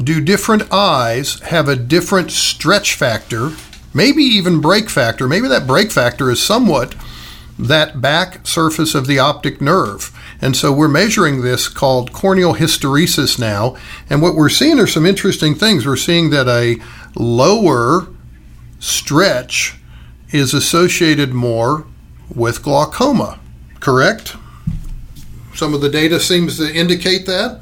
do 0.04 0.19
different 0.19 0.71
eyes 0.73 1.39
have 1.41 1.67
a 1.67 1.75
different 1.75 2.32
stretch 2.32 2.95
factor, 2.95 3.51
maybe 3.93 4.23
even 4.23 4.62
break 4.62 4.89
factor. 4.89 5.27
Maybe 5.27 5.47
that 5.47 5.67
break 5.67 5.91
factor 5.91 6.32
is 6.32 6.41
somewhat 6.41 6.95
that 7.60 8.01
back 8.01 8.47
surface 8.47 8.95
of 8.95 9.06
the 9.06 9.19
optic 9.19 9.62
nerve. 9.62 10.12
And 10.41 10.56
so 10.56 10.71
we're 10.71 10.88
measuring 10.88 11.41
this 11.41 11.67
called 11.67 12.12
corneal 12.12 12.56
hysteresis 12.56 13.39
now. 13.39 13.77
And 14.10 14.21
what 14.21 14.36
we're 14.36 14.49
seeing 14.49 14.80
are 14.80 14.88
some 14.88 15.06
interesting 15.06 15.54
things. 15.54 15.86
We're 15.86 15.95
seeing 15.95 16.32
that 16.32 16.47
a 16.47 16.82
lower 17.15 18.08
stretch 18.80 19.75
is 20.32 20.54
associated 20.54 21.34
more 21.34 21.86
with 22.34 22.63
glaucoma, 22.63 23.39
correct? 23.80 24.36
Some 25.54 25.73
of 25.73 25.82
the 25.82 25.89
data 25.89 26.19
seems 26.19 26.58
to 26.58 26.73
indicate 26.73 27.25
that. 27.27 27.62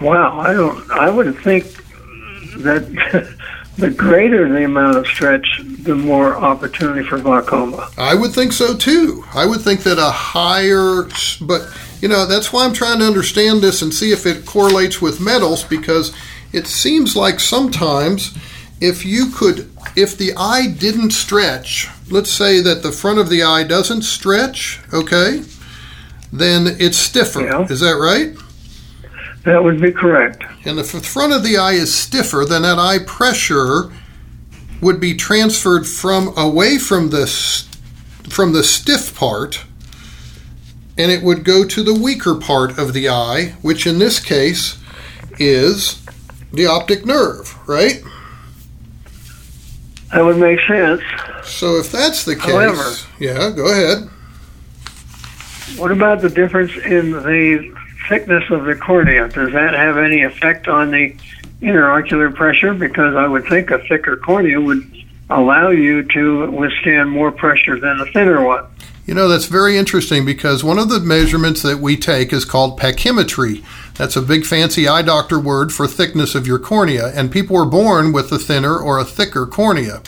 Wow, 0.00 0.40
I 0.40 0.54
don't. 0.54 0.90
I 0.90 1.10
wouldn't 1.10 1.40
think 1.40 1.64
that 2.58 3.36
the 3.76 3.90
greater 3.90 4.48
the 4.48 4.64
amount 4.64 4.96
of 4.96 5.06
stretch, 5.06 5.60
the 5.64 5.94
more 5.94 6.36
opportunity 6.36 7.06
for 7.06 7.18
glaucoma. 7.18 7.90
I 7.96 8.14
would 8.14 8.32
think 8.32 8.52
so 8.52 8.76
too. 8.76 9.24
I 9.34 9.46
would 9.46 9.60
think 9.60 9.82
that 9.82 9.98
a 9.98 10.10
higher, 10.10 11.08
but 11.40 11.68
you 12.00 12.08
know, 12.08 12.26
that's 12.26 12.52
why 12.52 12.64
I'm 12.64 12.72
trying 12.72 12.98
to 13.00 13.06
understand 13.06 13.62
this 13.62 13.82
and 13.82 13.92
see 13.92 14.12
if 14.12 14.26
it 14.26 14.46
correlates 14.46 15.00
with 15.00 15.20
metals 15.20 15.64
because 15.64 16.14
it 16.52 16.66
seems 16.66 17.16
like 17.16 17.40
sometimes 17.40 18.36
if 18.80 19.04
you 19.04 19.30
could, 19.30 19.70
if 19.96 20.16
the 20.16 20.34
eye 20.36 20.66
didn't 20.66 21.10
stretch, 21.10 21.88
let's 22.10 22.30
say 22.30 22.60
that 22.60 22.82
the 22.82 22.92
front 22.92 23.18
of 23.18 23.28
the 23.28 23.42
eye 23.42 23.64
doesn't 23.64 24.02
stretch, 24.02 24.80
okay, 24.92 25.42
then 26.32 26.76
it's 26.78 26.98
stiffer. 26.98 27.42
Yeah. 27.42 27.66
Is 27.70 27.80
that 27.80 27.96
right? 27.96 28.36
That 29.44 29.62
would 29.62 29.80
be 29.80 29.92
correct. 29.92 30.42
And 30.64 30.78
if 30.78 30.92
the 30.92 31.00
front 31.00 31.32
of 31.32 31.42
the 31.42 31.58
eye 31.58 31.72
is 31.72 31.94
stiffer, 31.94 32.44
then 32.48 32.62
that 32.62 32.78
eye 32.78 32.98
pressure 33.06 33.92
would 34.80 35.00
be 35.00 35.14
transferred 35.14 35.86
from 35.86 36.36
away 36.36 36.78
from 36.78 37.10
the 37.10 37.26
from 38.28 38.52
the 38.52 38.64
stiff 38.64 39.14
part, 39.14 39.64
and 40.96 41.12
it 41.12 41.22
would 41.22 41.44
go 41.44 41.64
to 41.64 41.82
the 41.82 41.94
weaker 41.94 42.34
part 42.34 42.78
of 42.78 42.94
the 42.94 43.08
eye, 43.08 43.54
which 43.60 43.86
in 43.86 43.98
this 43.98 44.18
case 44.18 44.78
is 45.38 46.02
the 46.52 46.66
optic 46.66 47.04
nerve, 47.04 47.56
right? 47.68 48.02
That 50.12 50.24
would 50.24 50.38
make 50.38 50.60
sense. 50.60 51.02
So 51.44 51.76
if 51.76 51.92
that's 51.92 52.24
the 52.24 52.34
case, 52.34 52.44
However- 52.52 52.92
yeah, 53.18 53.50
go 53.50 53.66
ahead. 53.70 54.08
What 55.76 55.90
about 55.90 56.22
the 56.22 56.30
difference 56.30 56.72
in 56.76 57.10
the 57.10 57.74
thickness 58.08 58.44
of 58.50 58.64
the 58.64 58.74
cornea? 58.74 59.28
Does 59.28 59.52
that 59.52 59.74
have 59.74 59.96
any 59.98 60.22
effect 60.22 60.68
on 60.68 60.90
the 60.90 61.16
intraocular 61.60 62.34
pressure? 62.34 62.74
Because 62.74 63.14
I 63.14 63.26
would 63.26 63.46
think 63.46 63.70
a 63.70 63.78
thicker 63.78 64.16
cornea 64.16 64.60
would 64.60 64.90
allow 65.30 65.70
you 65.70 66.02
to 66.02 66.50
withstand 66.50 67.10
more 67.10 67.32
pressure 67.32 67.78
than 67.78 68.00
a 68.00 68.06
thinner 68.06 68.44
one. 68.44 68.66
You 69.06 69.14
know, 69.14 69.28
that's 69.28 69.46
very 69.46 69.76
interesting 69.76 70.24
because 70.24 70.64
one 70.64 70.78
of 70.78 70.88
the 70.88 71.00
measurements 71.00 71.60
that 71.62 71.78
we 71.78 71.96
take 71.96 72.32
is 72.32 72.46
called 72.46 72.80
pachymetry. 72.80 73.62
That's 73.96 74.16
a 74.16 74.22
big 74.22 74.46
fancy 74.46 74.88
eye 74.88 75.02
doctor 75.02 75.38
word 75.38 75.72
for 75.72 75.86
thickness 75.86 76.34
of 76.34 76.46
your 76.46 76.58
cornea, 76.58 77.08
and 77.14 77.30
people 77.30 77.56
are 77.56 77.66
born 77.66 78.12
with 78.12 78.32
a 78.32 78.38
thinner 78.38 78.78
or 78.78 78.98
a 78.98 79.04
thicker 79.04 79.46
cornea. 79.46 80.02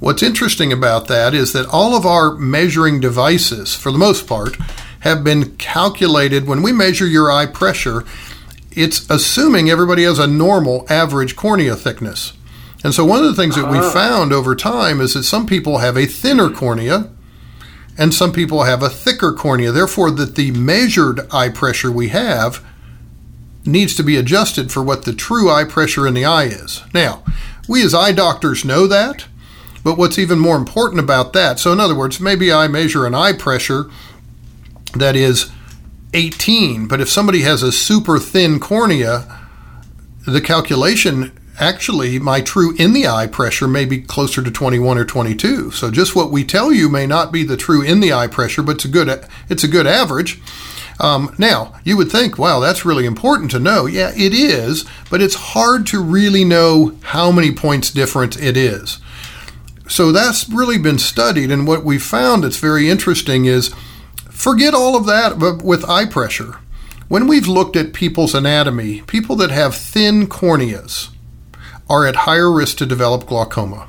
What's 0.00 0.22
interesting 0.22 0.72
about 0.72 1.08
that 1.08 1.34
is 1.34 1.52
that 1.52 1.68
all 1.68 1.94
of 1.94 2.04
our 2.04 2.34
measuring 2.34 3.00
devices, 3.00 3.76
for 3.76 3.92
the 3.92 3.98
most 3.98 4.26
part, 4.26 4.56
have 5.02 5.22
been 5.22 5.56
calculated 5.56 6.46
when 6.46 6.62
we 6.62 6.72
measure 6.72 7.06
your 7.06 7.30
eye 7.30 7.46
pressure. 7.46 8.04
It's 8.70 9.08
assuming 9.10 9.68
everybody 9.68 10.04
has 10.04 10.18
a 10.18 10.26
normal 10.26 10.86
average 10.88 11.36
cornea 11.36 11.76
thickness. 11.76 12.32
And 12.84 12.94
so, 12.94 13.04
one 13.04 13.20
of 13.20 13.26
the 13.26 13.40
things 13.40 13.54
that 13.56 13.70
we 13.70 13.78
uh-huh. 13.78 13.90
found 13.90 14.32
over 14.32 14.56
time 14.56 15.00
is 15.00 15.14
that 15.14 15.24
some 15.24 15.46
people 15.46 15.78
have 15.78 15.96
a 15.96 16.06
thinner 16.06 16.50
cornea 16.50 17.10
and 17.98 18.14
some 18.14 18.32
people 18.32 18.62
have 18.62 18.82
a 18.82 18.88
thicker 18.88 19.32
cornea. 19.32 19.72
Therefore, 19.72 20.10
that 20.12 20.36
the 20.36 20.50
measured 20.52 21.20
eye 21.32 21.50
pressure 21.50 21.92
we 21.92 22.08
have 22.08 22.64
needs 23.64 23.94
to 23.96 24.02
be 24.02 24.16
adjusted 24.16 24.72
for 24.72 24.82
what 24.82 25.04
the 25.04 25.12
true 25.12 25.50
eye 25.50 25.64
pressure 25.64 26.06
in 26.06 26.14
the 26.14 26.24
eye 26.24 26.44
is. 26.44 26.82
Now, 26.94 27.22
we 27.68 27.84
as 27.84 27.94
eye 27.94 28.12
doctors 28.12 28.64
know 28.64 28.86
that, 28.86 29.26
but 29.84 29.98
what's 29.98 30.18
even 30.18 30.38
more 30.38 30.56
important 30.56 31.00
about 31.00 31.32
that, 31.32 31.58
so 31.58 31.72
in 31.72 31.80
other 31.80 31.94
words, 31.94 32.18
maybe 32.20 32.52
I 32.52 32.66
measure 32.66 33.06
an 33.06 33.14
eye 33.14 33.32
pressure 33.32 33.90
that 34.94 35.16
is 35.16 35.50
18, 36.14 36.88
but 36.88 37.00
if 37.00 37.08
somebody 37.08 37.42
has 37.42 37.62
a 37.62 37.72
super 37.72 38.18
thin 38.18 38.60
cornea, 38.60 39.40
the 40.26 40.40
calculation 40.40 41.32
actually 41.58 42.18
my 42.18 42.40
true 42.40 42.74
in 42.76 42.92
the 42.92 43.06
eye 43.06 43.26
pressure 43.26 43.68
may 43.68 43.84
be 43.84 44.00
closer 44.00 44.42
to 44.42 44.50
21 44.50 44.96
or 44.96 45.04
22 45.04 45.70
so 45.70 45.90
just 45.90 46.16
what 46.16 46.30
we 46.30 46.44
tell 46.44 46.72
you 46.72 46.88
may 46.88 47.06
not 47.06 47.30
be 47.30 47.44
the 47.44 47.56
true 47.56 47.82
in 47.82 48.00
the 48.00 48.12
eye 48.12 48.26
pressure 48.26 48.62
but 48.62 48.76
it's 48.76 48.84
a 48.86 48.88
good 48.88 49.28
it's 49.48 49.64
a 49.64 49.68
good 49.68 49.86
average. 49.86 50.40
Um, 51.00 51.34
now 51.38 51.74
you 51.84 51.96
would 51.96 52.10
think 52.10 52.38
wow 52.38 52.58
that's 52.58 52.84
really 52.84 53.04
important 53.04 53.50
to 53.50 53.58
know. 53.58 53.86
Yeah 53.86 54.12
it 54.16 54.32
is 54.32 54.84
but 55.10 55.20
it's 55.20 55.34
hard 55.34 55.86
to 55.88 56.02
really 56.02 56.44
know 56.44 56.96
how 57.02 57.30
many 57.30 57.52
points 57.52 57.90
different 57.90 58.40
it 58.40 58.56
is. 58.56 58.98
So 59.88 60.10
that's 60.10 60.48
really 60.48 60.78
been 60.78 60.98
studied 60.98 61.50
and 61.50 61.66
what 61.66 61.84
we 61.84 61.98
found 61.98 62.44
that's 62.44 62.56
very 62.56 62.88
interesting 62.88 63.44
is 63.44 63.74
forget 64.42 64.74
all 64.74 64.96
of 64.96 65.06
that 65.06 65.38
but 65.38 65.62
with 65.62 65.88
eye 65.88 66.06
pressure 66.06 66.58
when 67.08 67.26
we've 67.26 67.48
looked 67.48 67.76
at 67.76 67.92
people's 67.92 68.34
anatomy 68.34 69.02
people 69.02 69.36
that 69.36 69.50
have 69.50 69.74
thin 69.74 70.26
corneas 70.26 71.12
are 71.92 72.06
at 72.06 72.16
higher 72.16 72.50
risk 72.50 72.78
to 72.78 72.86
develop 72.86 73.26
glaucoma. 73.26 73.86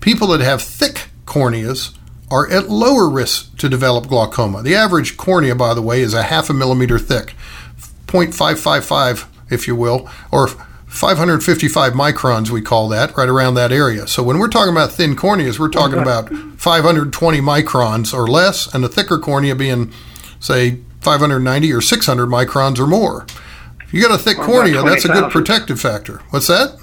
People 0.00 0.28
that 0.28 0.40
have 0.40 0.60
thick 0.60 1.08
corneas 1.24 1.96
are 2.30 2.50
at 2.50 2.68
lower 2.68 3.08
risk 3.08 3.56
to 3.56 3.68
develop 3.68 4.08
glaucoma. 4.08 4.62
The 4.62 4.74
average 4.74 5.16
cornea, 5.16 5.54
by 5.54 5.72
the 5.72 5.80
way, 5.80 6.02
is 6.02 6.12
a 6.12 6.24
half 6.24 6.50
a 6.50 6.54
millimeter 6.54 6.98
thick, 6.98 7.34
0.555, 8.06 9.26
if 9.50 9.66
you 9.66 9.74
will, 9.74 10.08
or 10.30 10.48
555 10.90 11.92
microns, 11.92 12.50
we 12.50 12.60
call 12.60 12.88
that, 12.88 13.16
right 13.16 13.28
around 13.28 13.54
that 13.54 13.70
area. 13.70 14.08
So 14.08 14.24
when 14.24 14.38
we're 14.38 14.48
talking 14.48 14.72
about 14.72 14.90
thin 14.90 15.14
corneas, 15.14 15.56
we're 15.56 15.68
talking 15.68 16.00
about 16.00 16.28
520 16.30 17.40
microns 17.40 18.12
or 18.12 18.26
less, 18.26 18.72
and 18.74 18.84
a 18.84 18.88
thicker 18.88 19.18
cornea 19.18 19.54
being, 19.54 19.92
say, 20.40 20.80
590 21.00 21.72
or 21.72 21.80
600 21.80 22.26
microns 22.26 22.80
or 22.80 22.88
more. 22.88 23.24
If 23.84 23.94
you 23.94 24.02
got 24.02 24.12
a 24.12 24.18
thick 24.22 24.36
cornea, 24.36 24.82
that's 24.82 25.04
a 25.04 25.08
good 25.08 25.30
20,000. 25.30 25.30
protective 25.30 25.80
factor. 25.80 26.22
What's 26.30 26.48
that? 26.48 26.76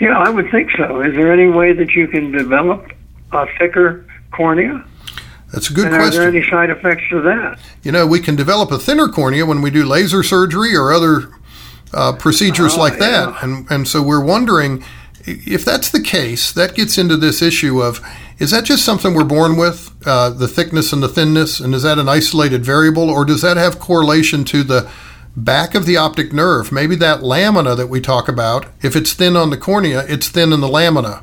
Yeah, 0.00 0.18
I 0.18 0.30
would 0.30 0.50
think 0.50 0.70
so. 0.78 1.02
Is 1.02 1.14
there 1.14 1.30
any 1.30 1.48
way 1.48 1.74
that 1.74 1.90
you 1.90 2.08
can 2.08 2.32
develop 2.32 2.90
a 3.32 3.46
thicker 3.58 4.06
cornea? 4.32 4.84
That's 5.52 5.68
a 5.68 5.74
good 5.74 5.88
and 5.88 5.96
question. 5.96 6.20
are 6.20 6.30
there 6.30 6.40
any 6.40 6.48
side 6.48 6.70
effects 6.70 7.02
to 7.10 7.20
that? 7.22 7.58
You 7.82 7.92
know, 7.92 8.06
we 8.06 8.20
can 8.20 8.36
develop 8.36 8.70
a 8.70 8.78
thinner 8.78 9.08
cornea 9.08 9.44
when 9.44 9.60
we 9.60 9.70
do 9.70 9.84
laser 9.84 10.22
surgery 10.22 10.74
or 10.74 10.92
other 10.92 11.30
uh, 11.92 12.12
procedures 12.12 12.74
Oh, 12.74 12.80
like 12.80 12.98
that. 12.98 13.42
And, 13.42 13.70
and 13.70 13.88
so 13.88 14.02
we're 14.02 14.24
wondering 14.24 14.84
if 15.26 15.64
that's 15.64 15.90
the 15.90 16.00
case, 16.00 16.52
that 16.52 16.74
gets 16.74 16.96
into 16.98 17.16
this 17.16 17.42
issue 17.42 17.82
of 17.82 18.00
is 18.38 18.52
that 18.52 18.64
just 18.64 18.84
something 18.84 19.12
we're 19.12 19.24
born 19.24 19.56
with, 19.58 19.94
uh, 20.06 20.30
the 20.30 20.48
thickness 20.48 20.94
and 20.94 21.02
the 21.02 21.08
thinness, 21.08 21.60
and 21.60 21.74
is 21.74 21.82
that 21.82 21.98
an 21.98 22.08
isolated 22.08 22.64
variable, 22.64 23.10
or 23.10 23.26
does 23.26 23.42
that 23.42 23.58
have 23.58 23.78
correlation 23.78 24.44
to 24.46 24.62
the 24.62 24.90
back 25.36 25.74
of 25.74 25.84
the 25.84 25.98
optic 25.98 26.32
nerve? 26.32 26.72
Maybe 26.72 26.96
that 26.96 27.22
lamina 27.22 27.74
that 27.74 27.88
we 27.88 28.00
talk 28.00 28.28
about, 28.28 28.64
if 28.82 28.96
it's 28.96 29.12
thin 29.12 29.36
on 29.36 29.50
the 29.50 29.58
cornea, 29.58 30.06
it's 30.08 30.28
thin 30.28 30.54
in 30.54 30.60
the 30.60 30.68
lamina 30.68 31.22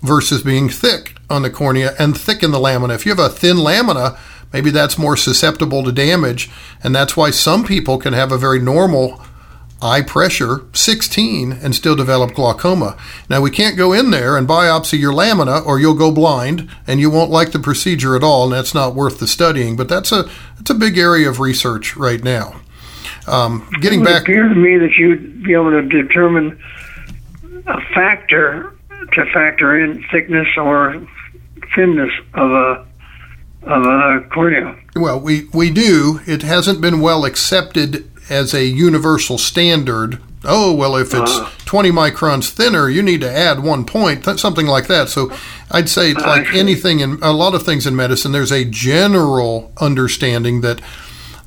versus 0.00 0.42
being 0.42 0.68
thick 0.68 1.16
on 1.28 1.42
the 1.42 1.50
cornea 1.50 1.94
and 1.98 2.16
thick 2.16 2.44
in 2.44 2.52
the 2.52 2.60
lamina. 2.60 2.94
If 2.94 3.04
you 3.04 3.10
have 3.10 3.18
a 3.18 3.28
thin 3.28 3.58
lamina, 3.58 4.16
maybe 4.52 4.70
that's 4.70 4.96
more 4.96 5.16
susceptible 5.16 5.82
to 5.82 5.90
damage, 5.90 6.48
and 6.84 6.94
that's 6.94 7.16
why 7.16 7.32
some 7.32 7.64
people 7.64 7.98
can 7.98 8.12
have 8.12 8.30
a 8.30 8.38
very 8.38 8.60
normal 8.60 9.20
eye 9.80 10.02
pressure 10.02 10.62
16 10.72 11.52
and 11.52 11.74
still 11.74 11.94
develop 11.94 12.34
glaucoma. 12.34 12.96
Now 13.28 13.40
we 13.40 13.50
can't 13.50 13.76
go 13.76 13.92
in 13.92 14.10
there 14.10 14.36
and 14.36 14.48
biopsy 14.48 14.98
your 14.98 15.14
lamina 15.14 15.60
or 15.60 15.78
you'll 15.78 15.94
go 15.94 16.10
blind 16.10 16.68
and 16.86 17.00
you 17.00 17.10
won't 17.10 17.30
like 17.30 17.52
the 17.52 17.58
procedure 17.58 18.16
at 18.16 18.24
all 18.24 18.44
and 18.44 18.52
that's 18.52 18.74
not 18.74 18.94
worth 18.94 19.18
the 19.18 19.26
studying, 19.26 19.76
but 19.76 19.88
that's 19.88 20.12
a 20.12 20.28
that's 20.56 20.70
a 20.70 20.74
big 20.74 20.98
area 20.98 21.28
of 21.28 21.40
research 21.40 21.96
right 21.96 22.22
now. 22.22 22.60
Um, 23.26 23.68
getting 23.80 24.00
It 24.00 24.04
would 24.04 24.08
back 24.10 24.22
appear 24.22 24.48
to 24.48 24.54
me 24.54 24.78
that 24.78 24.96
you'd 24.96 25.42
be 25.44 25.52
able 25.52 25.70
to 25.70 25.82
determine 25.82 26.60
a 27.66 27.80
factor 27.94 28.74
to 29.12 29.26
factor 29.32 29.78
in 29.78 30.04
thickness 30.10 30.48
or 30.56 31.06
thinness 31.74 32.10
of 32.34 32.50
a 32.50 32.86
of 33.62 33.84
a 33.84 34.28
cornea. 34.32 34.76
Well, 34.96 35.20
we, 35.20 35.48
we 35.52 35.70
do. 35.70 36.20
It 36.26 36.42
hasn't 36.42 36.80
been 36.80 37.00
well 37.00 37.24
accepted 37.24 38.10
as 38.30 38.54
a 38.54 38.64
universal 38.64 39.38
standard. 39.38 40.18
Oh, 40.44 40.72
well, 40.72 40.96
if 40.96 41.12
it's 41.14 41.32
Ah. 41.32 41.50
20 41.64 41.90
microns 41.90 42.48
thinner, 42.48 42.88
you 42.88 43.02
need 43.02 43.20
to 43.22 43.30
add 43.30 43.62
one 43.62 43.84
point, 43.84 44.24
th- 44.24 44.38
something 44.38 44.66
like 44.66 44.86
that. 44.86 45.08
So 45.08 45.32
I'd 45.70 45.88
say 45.88 46.12
it's 46.12 46.20
like 46.22 46.54
anything 46.54 47.00
in 47.00 47.18
a 47.22 47.32
lot 47.32 47.54
of 47.54 47.64
things 47.64 47.86
in 47.86 47.96
medicine, 47.96 48.32
there's 48.32 48.52
a 48.52 48.64
general 48.64 49.72
understanding 49.78 50.60
that 50.62 50.80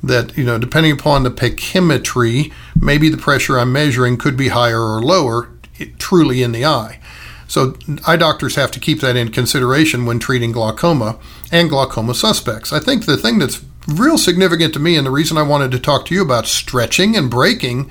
that 0.04 0.36
you 0.36 0.42
know 0.44 0.58
depending 0.58 0.90
upon 0.90 1.22
the 1.22 1.30
pachymetry 1.30 2.52
maybe 2.74 3.08
the 3.08 3.16
pressure 3.16 3.56
i'm 3.56 3.72
measuring 3.72 4.16
could 4.16 4.36
be 4.36 4.48
higher 4.48 4.80
or 4.80 5.00
lower 5.00 5.48
it, 5.78 5.96
truly 6.00 6.42
in 6.42 6.50
the 6.50 6.64
eye 6.64 6.98
so 7.46 7.76
eye 8.04 8.16
doctors 8.16 8.56
have 8.56 8.72
to 8.72 8.80
keep 8.80 9.00
that 9.00 9.14
in 9.14 9.30
consideration 9.30 10.04
when 10.04 10.18
treating 10.18 10.50
glaucoma 10.50 11.16
and 11.52 11.70
glaucoma 11.70 12.14
suspects 12.16 12.72
i 12.72 12.80
think 12.80 13.06
the 13.06 13.16
thing 13.16 13.38
that's 13.38 13.62
real 13.88 14.18
significant 14.18 14.72
to 14.72 14.80
me 14.80 14.96
and 14.96 15.06
the 15.06 15.10
reason 15.10 15.36
i 15.36 15.42
wanted 15.42 15.70
to 15.70 15.78
talk 15.78 16.06
to 16.06 16.14
you 16.14 16.22
about 16.22 16.46
stretching 16.46 17.16
and 17.16 17.30
breaking 17.30 17.90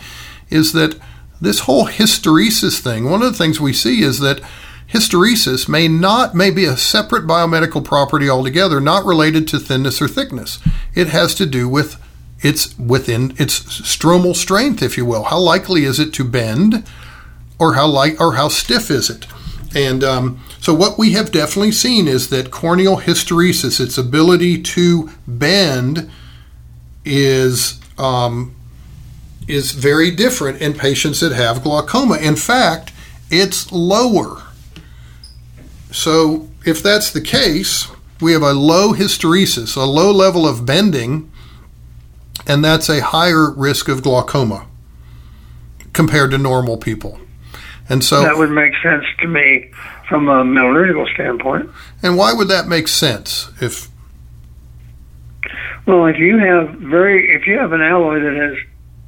is 0.49 0.73
that 0.73 0.97
this 1.41 1.62
whole 1.62 1.88
hysteresis 1.88 2.80
thing 2.80 3.10
one 3.10 3.21
of 3.21 3.32
the 3.32 3.38
things 3.38 3.60
we 3.60 3.73
see 3.73 4.01
is 4.01 4.19
that 4.19 4.41
Hysteresis 4.91 5.69
may 5.69 5.88
not 5.88 6.36
may 6.36 6.51
be 6.51 6.65
a 6.65 6.75
separate 6.75 7.25
biomedical 7.25 7.84
property 7.84 8.30
altogether, 8.30 8.82
not 8.82 9.06
related 9.06 9.47
to 9.47 9.60
thinness 9.60 10.01
or 10.01 10.08
thickness. 10.08 10.60
It 10.93 11.08
has 11.08 11.34
to 11.36 11.45
do 11.45 11.69
with 11.69 11.95
its 12.41 12.77
within 12.77 13.34
its 13.38 13.60
stromal 13.60 14.36
strength, 14.36 14.82
if 14.82 14.97
you 14.97 15.06
will. 15.06 15.23
How 15.23 15.39
likely 15.39 15.86
is 15.86 15.97
it 15.97 16.13
to 16.15 16.25
bend, 16.25 16.86
or 17.58 17.75
how 17.75 17.88
light 17.88 18.19
or 18.19 18.36
how 18.36 18.49
stiff 18.49 18.91
is 18.91 19.10
it? 19.10 19.25
And 19.76 20.04
um, 20.04 20.44
so, 20.60 20.74
what 20.74 20.98
we 20.98 21.14
have 21.14 21.32
definitely 21.32 21.72
seen 21.72 22.08
is 22.08 22.30
that 22.30 22.52
corneal 22.52 22.98
hysteresis, 22.98 23.80
its 23.80 23.98
ability 23.98 24.62
to 24.62 25.10
bend, 25.28 26.12
is 27.06 27.80
um, 27.98 28.54
is 29.48 29.72
very 29.72 30.12
different 30.12 30.62
in 30.62 30.74
patients 30.74 31.22
that 31.22 31.32
have 31.32 31.64
glaucoma. 31.64 32.18
In 32.18 32.36
fact, 32.36 32.92
it's 33.30 33.72
lower. 33.72 34.44
So, 35.92 36.50
if 36.66 36.84
that's 36.84 37.12
the 37.12 37.22
case, 37.22 37.88
we 38.20 38.34
have 38.34 38.44
a 38.44 38.54
low 38.54 38.94
hysteresis, 38.94 39.76
a 39.76 39.82
low 39.82 40.12
level 40.12 40.48
of 40.48 40.66
bending, 40.66 41.32
and 42.46 42.64
that's 42.64 42.90
a 42.90 43.02
higher 43.02 43.52
risk 43.52 43.88
of 43.88 44.04
glaucoma 44.04 44.68
compared 45.94 46.32
to 46.32 46.38
normal 46.38 46.78
people. 46.78 47.20
And 47.89 48.04
so, 48.04 48.22
That 48.22 48.38
would 48.38 48.52
make 48.52 48.74
sense 48.82 49.06
to 49.20 49.28
me 49.28 49.72
from 50.08 50.30
a 50.30 50.44
metallurgical 50.46 51.08
standpoint. 51.13 51.70
and 52.02 52.17
why 52.17 52.34
would 52.34 52.48
that 52.48 52.67
make 52.67 52.88
sense? 52.88 53.52
If 53.62 53.89
Well, 55.86 56.06
if 56.06 56.17
you 56.17 56.38
have 56.38 56.70
very, 56.76 57.34
if 57.34 57.48
you 57.48 57.58
have 57.58 57.74
an 57.74 57.82
alloy 57.82 58.20
that 58.22 58.36
has 58.36 58.58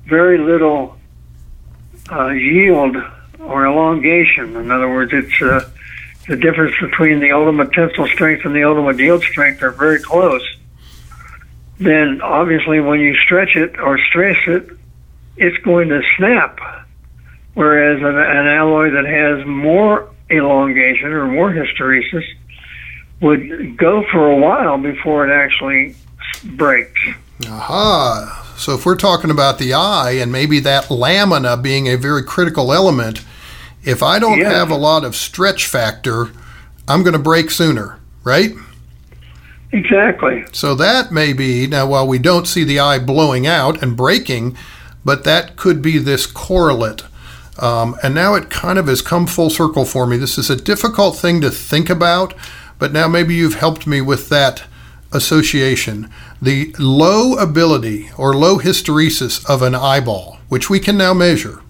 very 0.05 0.37
little 0.37 0.97
uh, 2.11 2.29
yield 2.29 2.97
or 3.39 3.65
elongation. 3.65 4.55
In 4.55 4.71
other 4.71 4.89
words, 4.89 5.11
it's 5.13 5.41
uh, 5.41 5.69
the 6.27 6.35
difference 6.35 6.75
between 6.81 7.19
the 7.19 7.31
ultimate 7.31 7.71
tensile 7.73 8.07
strength 8.07 8.45
and 8.45 8.55
the 8.55 8.63
ultimate 8.63 8.97
yield 8.99 9.23
strength 9.23 9.61
are 9.61 9.71
very 9.71 9.99
close. 9.99 10.43
Then 11.79 12.21
obviously, 12.21 12.79
when 12.79 12.99
you 12.99 13.15
stretch 13.17 13.55
it 13.55 13.79
or 13.79 13.97
stress 14.09 14.37
it, 14.47 14.69
it's 15.37 15.57
going 15.63 15.89
to 15.89 16.01
snap. 16.17 16.59
Whereas 17.53 17.99
an, 18.01 18.17
an 18.17 18.47
alloy 18.47 18.91
that 18.91 19.05
has 19.05 19.45
more 19.45 20.09
elongation 20.31 21.07
or 21.11 21.27
more 21.27 21.51
hysteresis 21.51 22.23
would 23.21 23.77
go 23.77 24.03
for 24.11 24.31
a 24.31 24.35
while 24.37 24.77
before 24.77 25.27
it 25.27 25.31
actually 25.33 25.95
breaks. 26.43 26.99
Aha. 27.47 28.39
So 28.57 28.73
if 28.73 28.85
we're 28.85 28.95
talking 28.95 29.29
about 29.29 29.59
the 29.59 29.73
eye 29.73 30.11
and 30.19 30.31
maybe 30.31 30.59
that 30.61 30.89
lamina 30.89 31.57
being 31.57 31.87
a 31.87 31.95
very 31.95 32.23
critical 32.23 32.73
element, 32.73 33.23
if 33.83 34.01
I 34.01 34.19
don't 34.19 34.39
Yeah. 34.39 34.51
have 34.51 34.71
a 34.71 34.75
lot 34.75 35.03
of 35.03 35.15
stretch 35.15 35.67
factor, 35.67 36.29
I'm 36.87 37.03
going 37.03 37.13
to 37.13 37.19
break 37.19 37.51
sooner, 37.51 37.99
right? 38.23 38.53
Exactly. 39.71 40.45
So 40.51 40.75
that 40.75 41.11
may 41.11 41.33
be 41.33 41.65
now 41.67 41.87
while 41.87 42.07
we 42.07 42.19
don't 42.19 42.47
see 42.47 42.63
the 42.63 42.79
eye 42.79 42.99
blowing 42.99 43.47
out 43.47 43.81
and 43.81 43.97
breaking, 43.97 44.55
but 45.03 45.23
that 45.23 45.55
could 45.55 45.81
be 45.81 45.97
this 45.97 46.25
correlate. 46.25 47.03
Um, 47.59 47.95
and 48.01 48.15
now 48.15 48.33
it 48.33 48.49
kind 48.49 48.79
of 48.79 48.87
has 48.87 49.01
come 49.01 49.27
full 49.27 49.49
circle 49.49 49.85
for 49.85 50.07
me. 50.07 50.17
This 50.17 50.37
is 50.37 50.49
a 50.49 50.55
difficult 50.55 51.17
thing 51.17 51.41
to 51.41 51.51
think 51.51 51.89
about, 51.89 52.33
but 52.79 52.91
now 52.91 53.07
maybe 53.07 53.35
you've 53.35 53.55
helped 53.55 53.85
me 53.85 54.01
with 54.01 54.29
that 54.29 54.63
association. 55.11 56.09
The 56.41 56.75
low 56.79 57.35
ability 57.35 58.09
or 58.17 58.33
low 58.33 58.57
hysteresis 58.57 59.47
of 59.47 59.61
an 59.61 59.75
eyeball, 59.75 60.39
which 60.49 60.69
we 60.69 60.79
can 60.79 60.97
now 60.97 61.13
measure, 61.13 61.61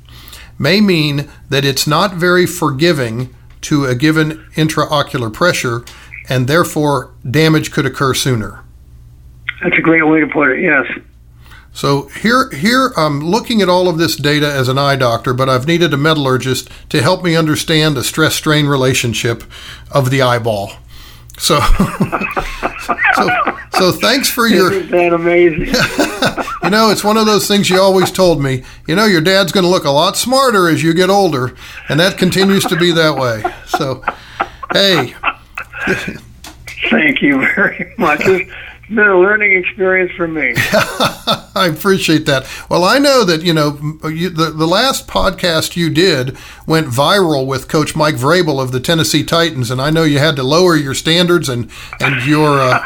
may 0.57 0.79
mean 0.79 1.29
that 1.49 1.65
it's 1.65 1.85
not 1.85 2.13
very 2.13 2.45
forgiving 2.45 3.35
to 3.61 3.85
a 3.85 3.95
given 3.95 4.45
intraocular 4.55 5.31
pressure, 5.31 5.83
and 6.29 6.47
therefore 6.47 7.13
damage 7.29 7.71
could 7.71 7.85
occur 7.85 8.13
sooner. 8.13 8.63
That's 9.61 9.77
a 9.77 9.81
great 9.81 10.05
way 10.07 10.19
to 10.21 10.27
put 10.27 10.49
it. 10.49 10.61
Yes. 10.61 10.85
So 11.73 12.03
here, 12.09 12.49
here 12.51 12.93
I'm 12.95 13.19
looking 13.19 13.61
at 13.61 13.69
all 13.69 13.89
of 13.89 13.97
this 13.97 14.15
data 14.15 14.51
as 14.51 14.67
an 14.67 14.77
eye 14.77 14.95
doctor, 14.95 15.33
but 15.33 15.49
I've 15.49 15.67
needed 15.67 15.93
a 15.93 15.97
metallurgist 15.97 16.69
to 16.89 17.01
help 17.01 17.23
me 17.23 17.35
understand 17.35 17.97
the 17.97 18.03
stress-strain 18.03 18.67
relationship 18.67 19.43
of 19.91 20.11
the 20.11 20.21
eyeball. 20.21 20.73
So, 21.37 21.59
so, 23.15 23.29
so 23.71 23.91
thanks 23.91 24.29
for 24.29 24.47
your. 24.47 24.71
Isn't 24.71 24.91
that 24.91 25.13
amazing? 25.13 25.73
You 26.63 26.69
know, 26.69 26.91
it's 26.91 27.03
one 27.03 27.17
of 27.17 27.25
those 27.25 27.45
things 27.45 27.69
you 27.69 27.77
always 27.77 28.09
told 28.09 28.41
me. 28.41 28.63
You 28.87 28.95
know, 28.95 29.03
your 29.03 29.19
dad's 29.19 29.51
going 29.51 29.65
to 29.65 29.69
look 29.69 29.83
a 29.83 29.91
lot 29.91 30.15
smarter 30.15 30.69
as 30.69 30.81
you 30.81 30.93
get 30.93 31.09
older, 31.09 31.53
and 31.89 31.99
that 31.99 32.17
continues 32.17 32.63
to 32.63 32.77
be 32.77 32.93
that 32.93 33.17
way. 33.17 33.43
So, 33.67 34.01
hey, 34.71 35.13
Thank 36.89 37.21
you 37.21 37.39
very 37.39 37.93
much. 37.97 38.21
Been 38.93 39.07
a 39.07 39.19
learning 39.19 39.53
experience 39.53 40.11
for 40.11 40.27
me. 40.27 40.53
I 40.55 41.67
appreciate 41.73 42.27
that. 42.27 42.47
Well, 42.69 42.83
I 42.83 42.99
know 42.99 43.23
that 43.23 43.41
you 43.41 43.51
know 43.51 43.79
you, 44.07 44.29
the 44.29 44.51
the 44.51 44.67
last 44.67 45.07
podcast 45.07 45.75
you 45.75 45.89
did 45.89 46.37
went 46.67 46.87
viral 46.87 47.47
with 47.47 47.67
Coach 47.67 47.95
Mike 47.95 48.13
Vrabel 48.13 48.61
of 48.61 48.71
the 48.71 48.79
Tennessee 48.79 49.23
Titans, 49.23 49.71
and 49.71 49.81
I 49.81 49.89
know 49.89 50.03
you 50.03 50.19
had 50.19 50.35
to 50.35 50.43
lower 50.43 50.75
your 50.75 50.93
standards 50.93 51.49
and 51.49 51.71
and 51.99 52.23
your 52.23 52.59
uh, 52.59 52.85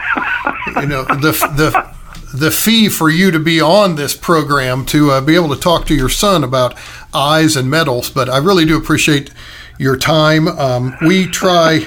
you 0.79 0.87
know 0.87 1.03
the 1.03 1.33
the 1.57 1.93
the 2.33 2.51
fee 2.51 2.87
for 2.87 3.09
you 3.09 3.29
to 3.31 3.39
be 3.39 3.59
on 3.59 3.95
this 3.95 4.15
program 4.15 4.85
to 4.85 5.11
uh, 5.11 5.19
be 5.19 5.35
able 5.35 5.53
to 5.53 5.59
talk 5.59 5.85
to 5.87 5.95
your 5.95 6.09
son 6.09 6.41
about 6.41 6.77
eyes 7.13 7.57
and 7.57 7.69
metals. 7.69 8.09
But 8.09 8.29
I 8.29 8.37
really 8.37 8.63
do 8.63 8.77
appreciate 8.77 9.29
your 9.77 9.97
time. 9.97 10.47
Um, 10.47 10.95
we 11.05 11.25
try 11.27 11.85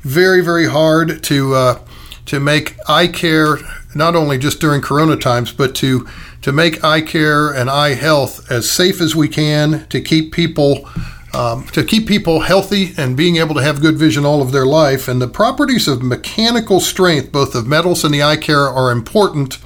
very 0.00 0.40
very 0.40 0.66
hard 0.66 1.22
to 1.24 1.54
uh, 1.54 1.78
to 2.26 2.40
make 2.40 2.76
eye 2.88 3.06
care 3.06 3.58
not 3.94 4.14
only 4.14 4.38
just 4.38 4.60
during 4.60 4.80
corona 4.80 5.16
times 5.16 5.52
but 5.52 5.74
to 5.74 6.06
to 6.40 6.52
make 6.52 6.82
eye 6.82 7.00
care 7.00 7.52
and 7.52 7.70
eye 7.70 7.94
health 7.94 8.50
as 8.50 8.70
safe 8.70 9.00
as 9.00 9.14
we 9.14 9.28
can 9.28 9.86
to 9.88 10.00
keep 10.00 10.32
people 10.32 10.88
um, 11.34 11.66
to 11.68 11.82
keep 11.82 12.06
people 12.06 12.40
healthy 12.40 12.92
and 12.98 13.16
being 13.16 13.36
able 13.36 13.54
to 13.54 13.62
have 13.62 13.80
good 13.80 13.96
vision 13.96 14.24
all 14.24 14.42
of 14.42 14.52
their 14.52 14.66
life 14.66 15.08
and 15.08 15.20
the 15.20 15.28
properties 15.28 15.88
of 15.88 16.02
mechanical 16.02 16.80
strength 16.80 17.32
both 17.32 17.54
of 17.54 17.66
metals 17.66 18.04
and 18.04 18.12
the 18.12 18.22
eye 18.22 18.36
care 18.36 18.68
are 18.68 18.90
important 18.90 19.58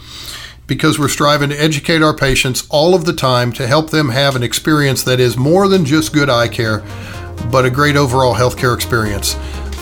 because 0.66 0.98
we're 0.98 1.08
striving 1.08 1.50
to 1.50 1.56
educate 1.56 2.02
our 2.02 2.14
patients 2.14 2.66
all 2.70 2.94
of 2.94 3.04
the 3.04 3.12
time 3.12 3.52
to 3.52 3.66
help 3.66 3.90
them 3.90 4.08
have 4.08 4.34
an 4.34 4.42
experience 4.42 5.02
that 5.04 5.20
is 5.20 5.36
more 5.36 5.68
than 5.68 5.84
just 5.84 6.12
good 6.12 6.28
eye 6.28 6.48
care, 6.48 6.84
but 7.50 7.64
a 7.64 7.70
great 7.70 7.96
overall 7.96 8.34
healthcare 8.34 8.74
experience. 8.74 9.36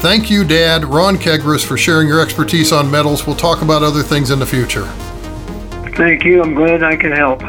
Thank 0.04 0.28
you, 0.28 0.44
Dad, 0.44 0.84
Ron 0.84 1.16
Kegarise, 1.16 1.64
for 1.64 1.78
sharing 1.78 2.06
your 2.06 2.20
expertise 2.20 2.72
on 2.72 2.90
metals. 2.90 3.26
We'll 3.26 3.36
talk 3.36 3.62
about 3.62 3.82
other 3.82 4.02
things 4.02 4.30
in 4.30 4.38
the 4.38 4.44
future. 4.44 4.84
Thank 5.96 6.24
you. 6.24 6.42
I'm 6.42 6.52
glad 6.52 6.82
I 6.82 6.94
can 6.94 7.10
help. 7.10 7.40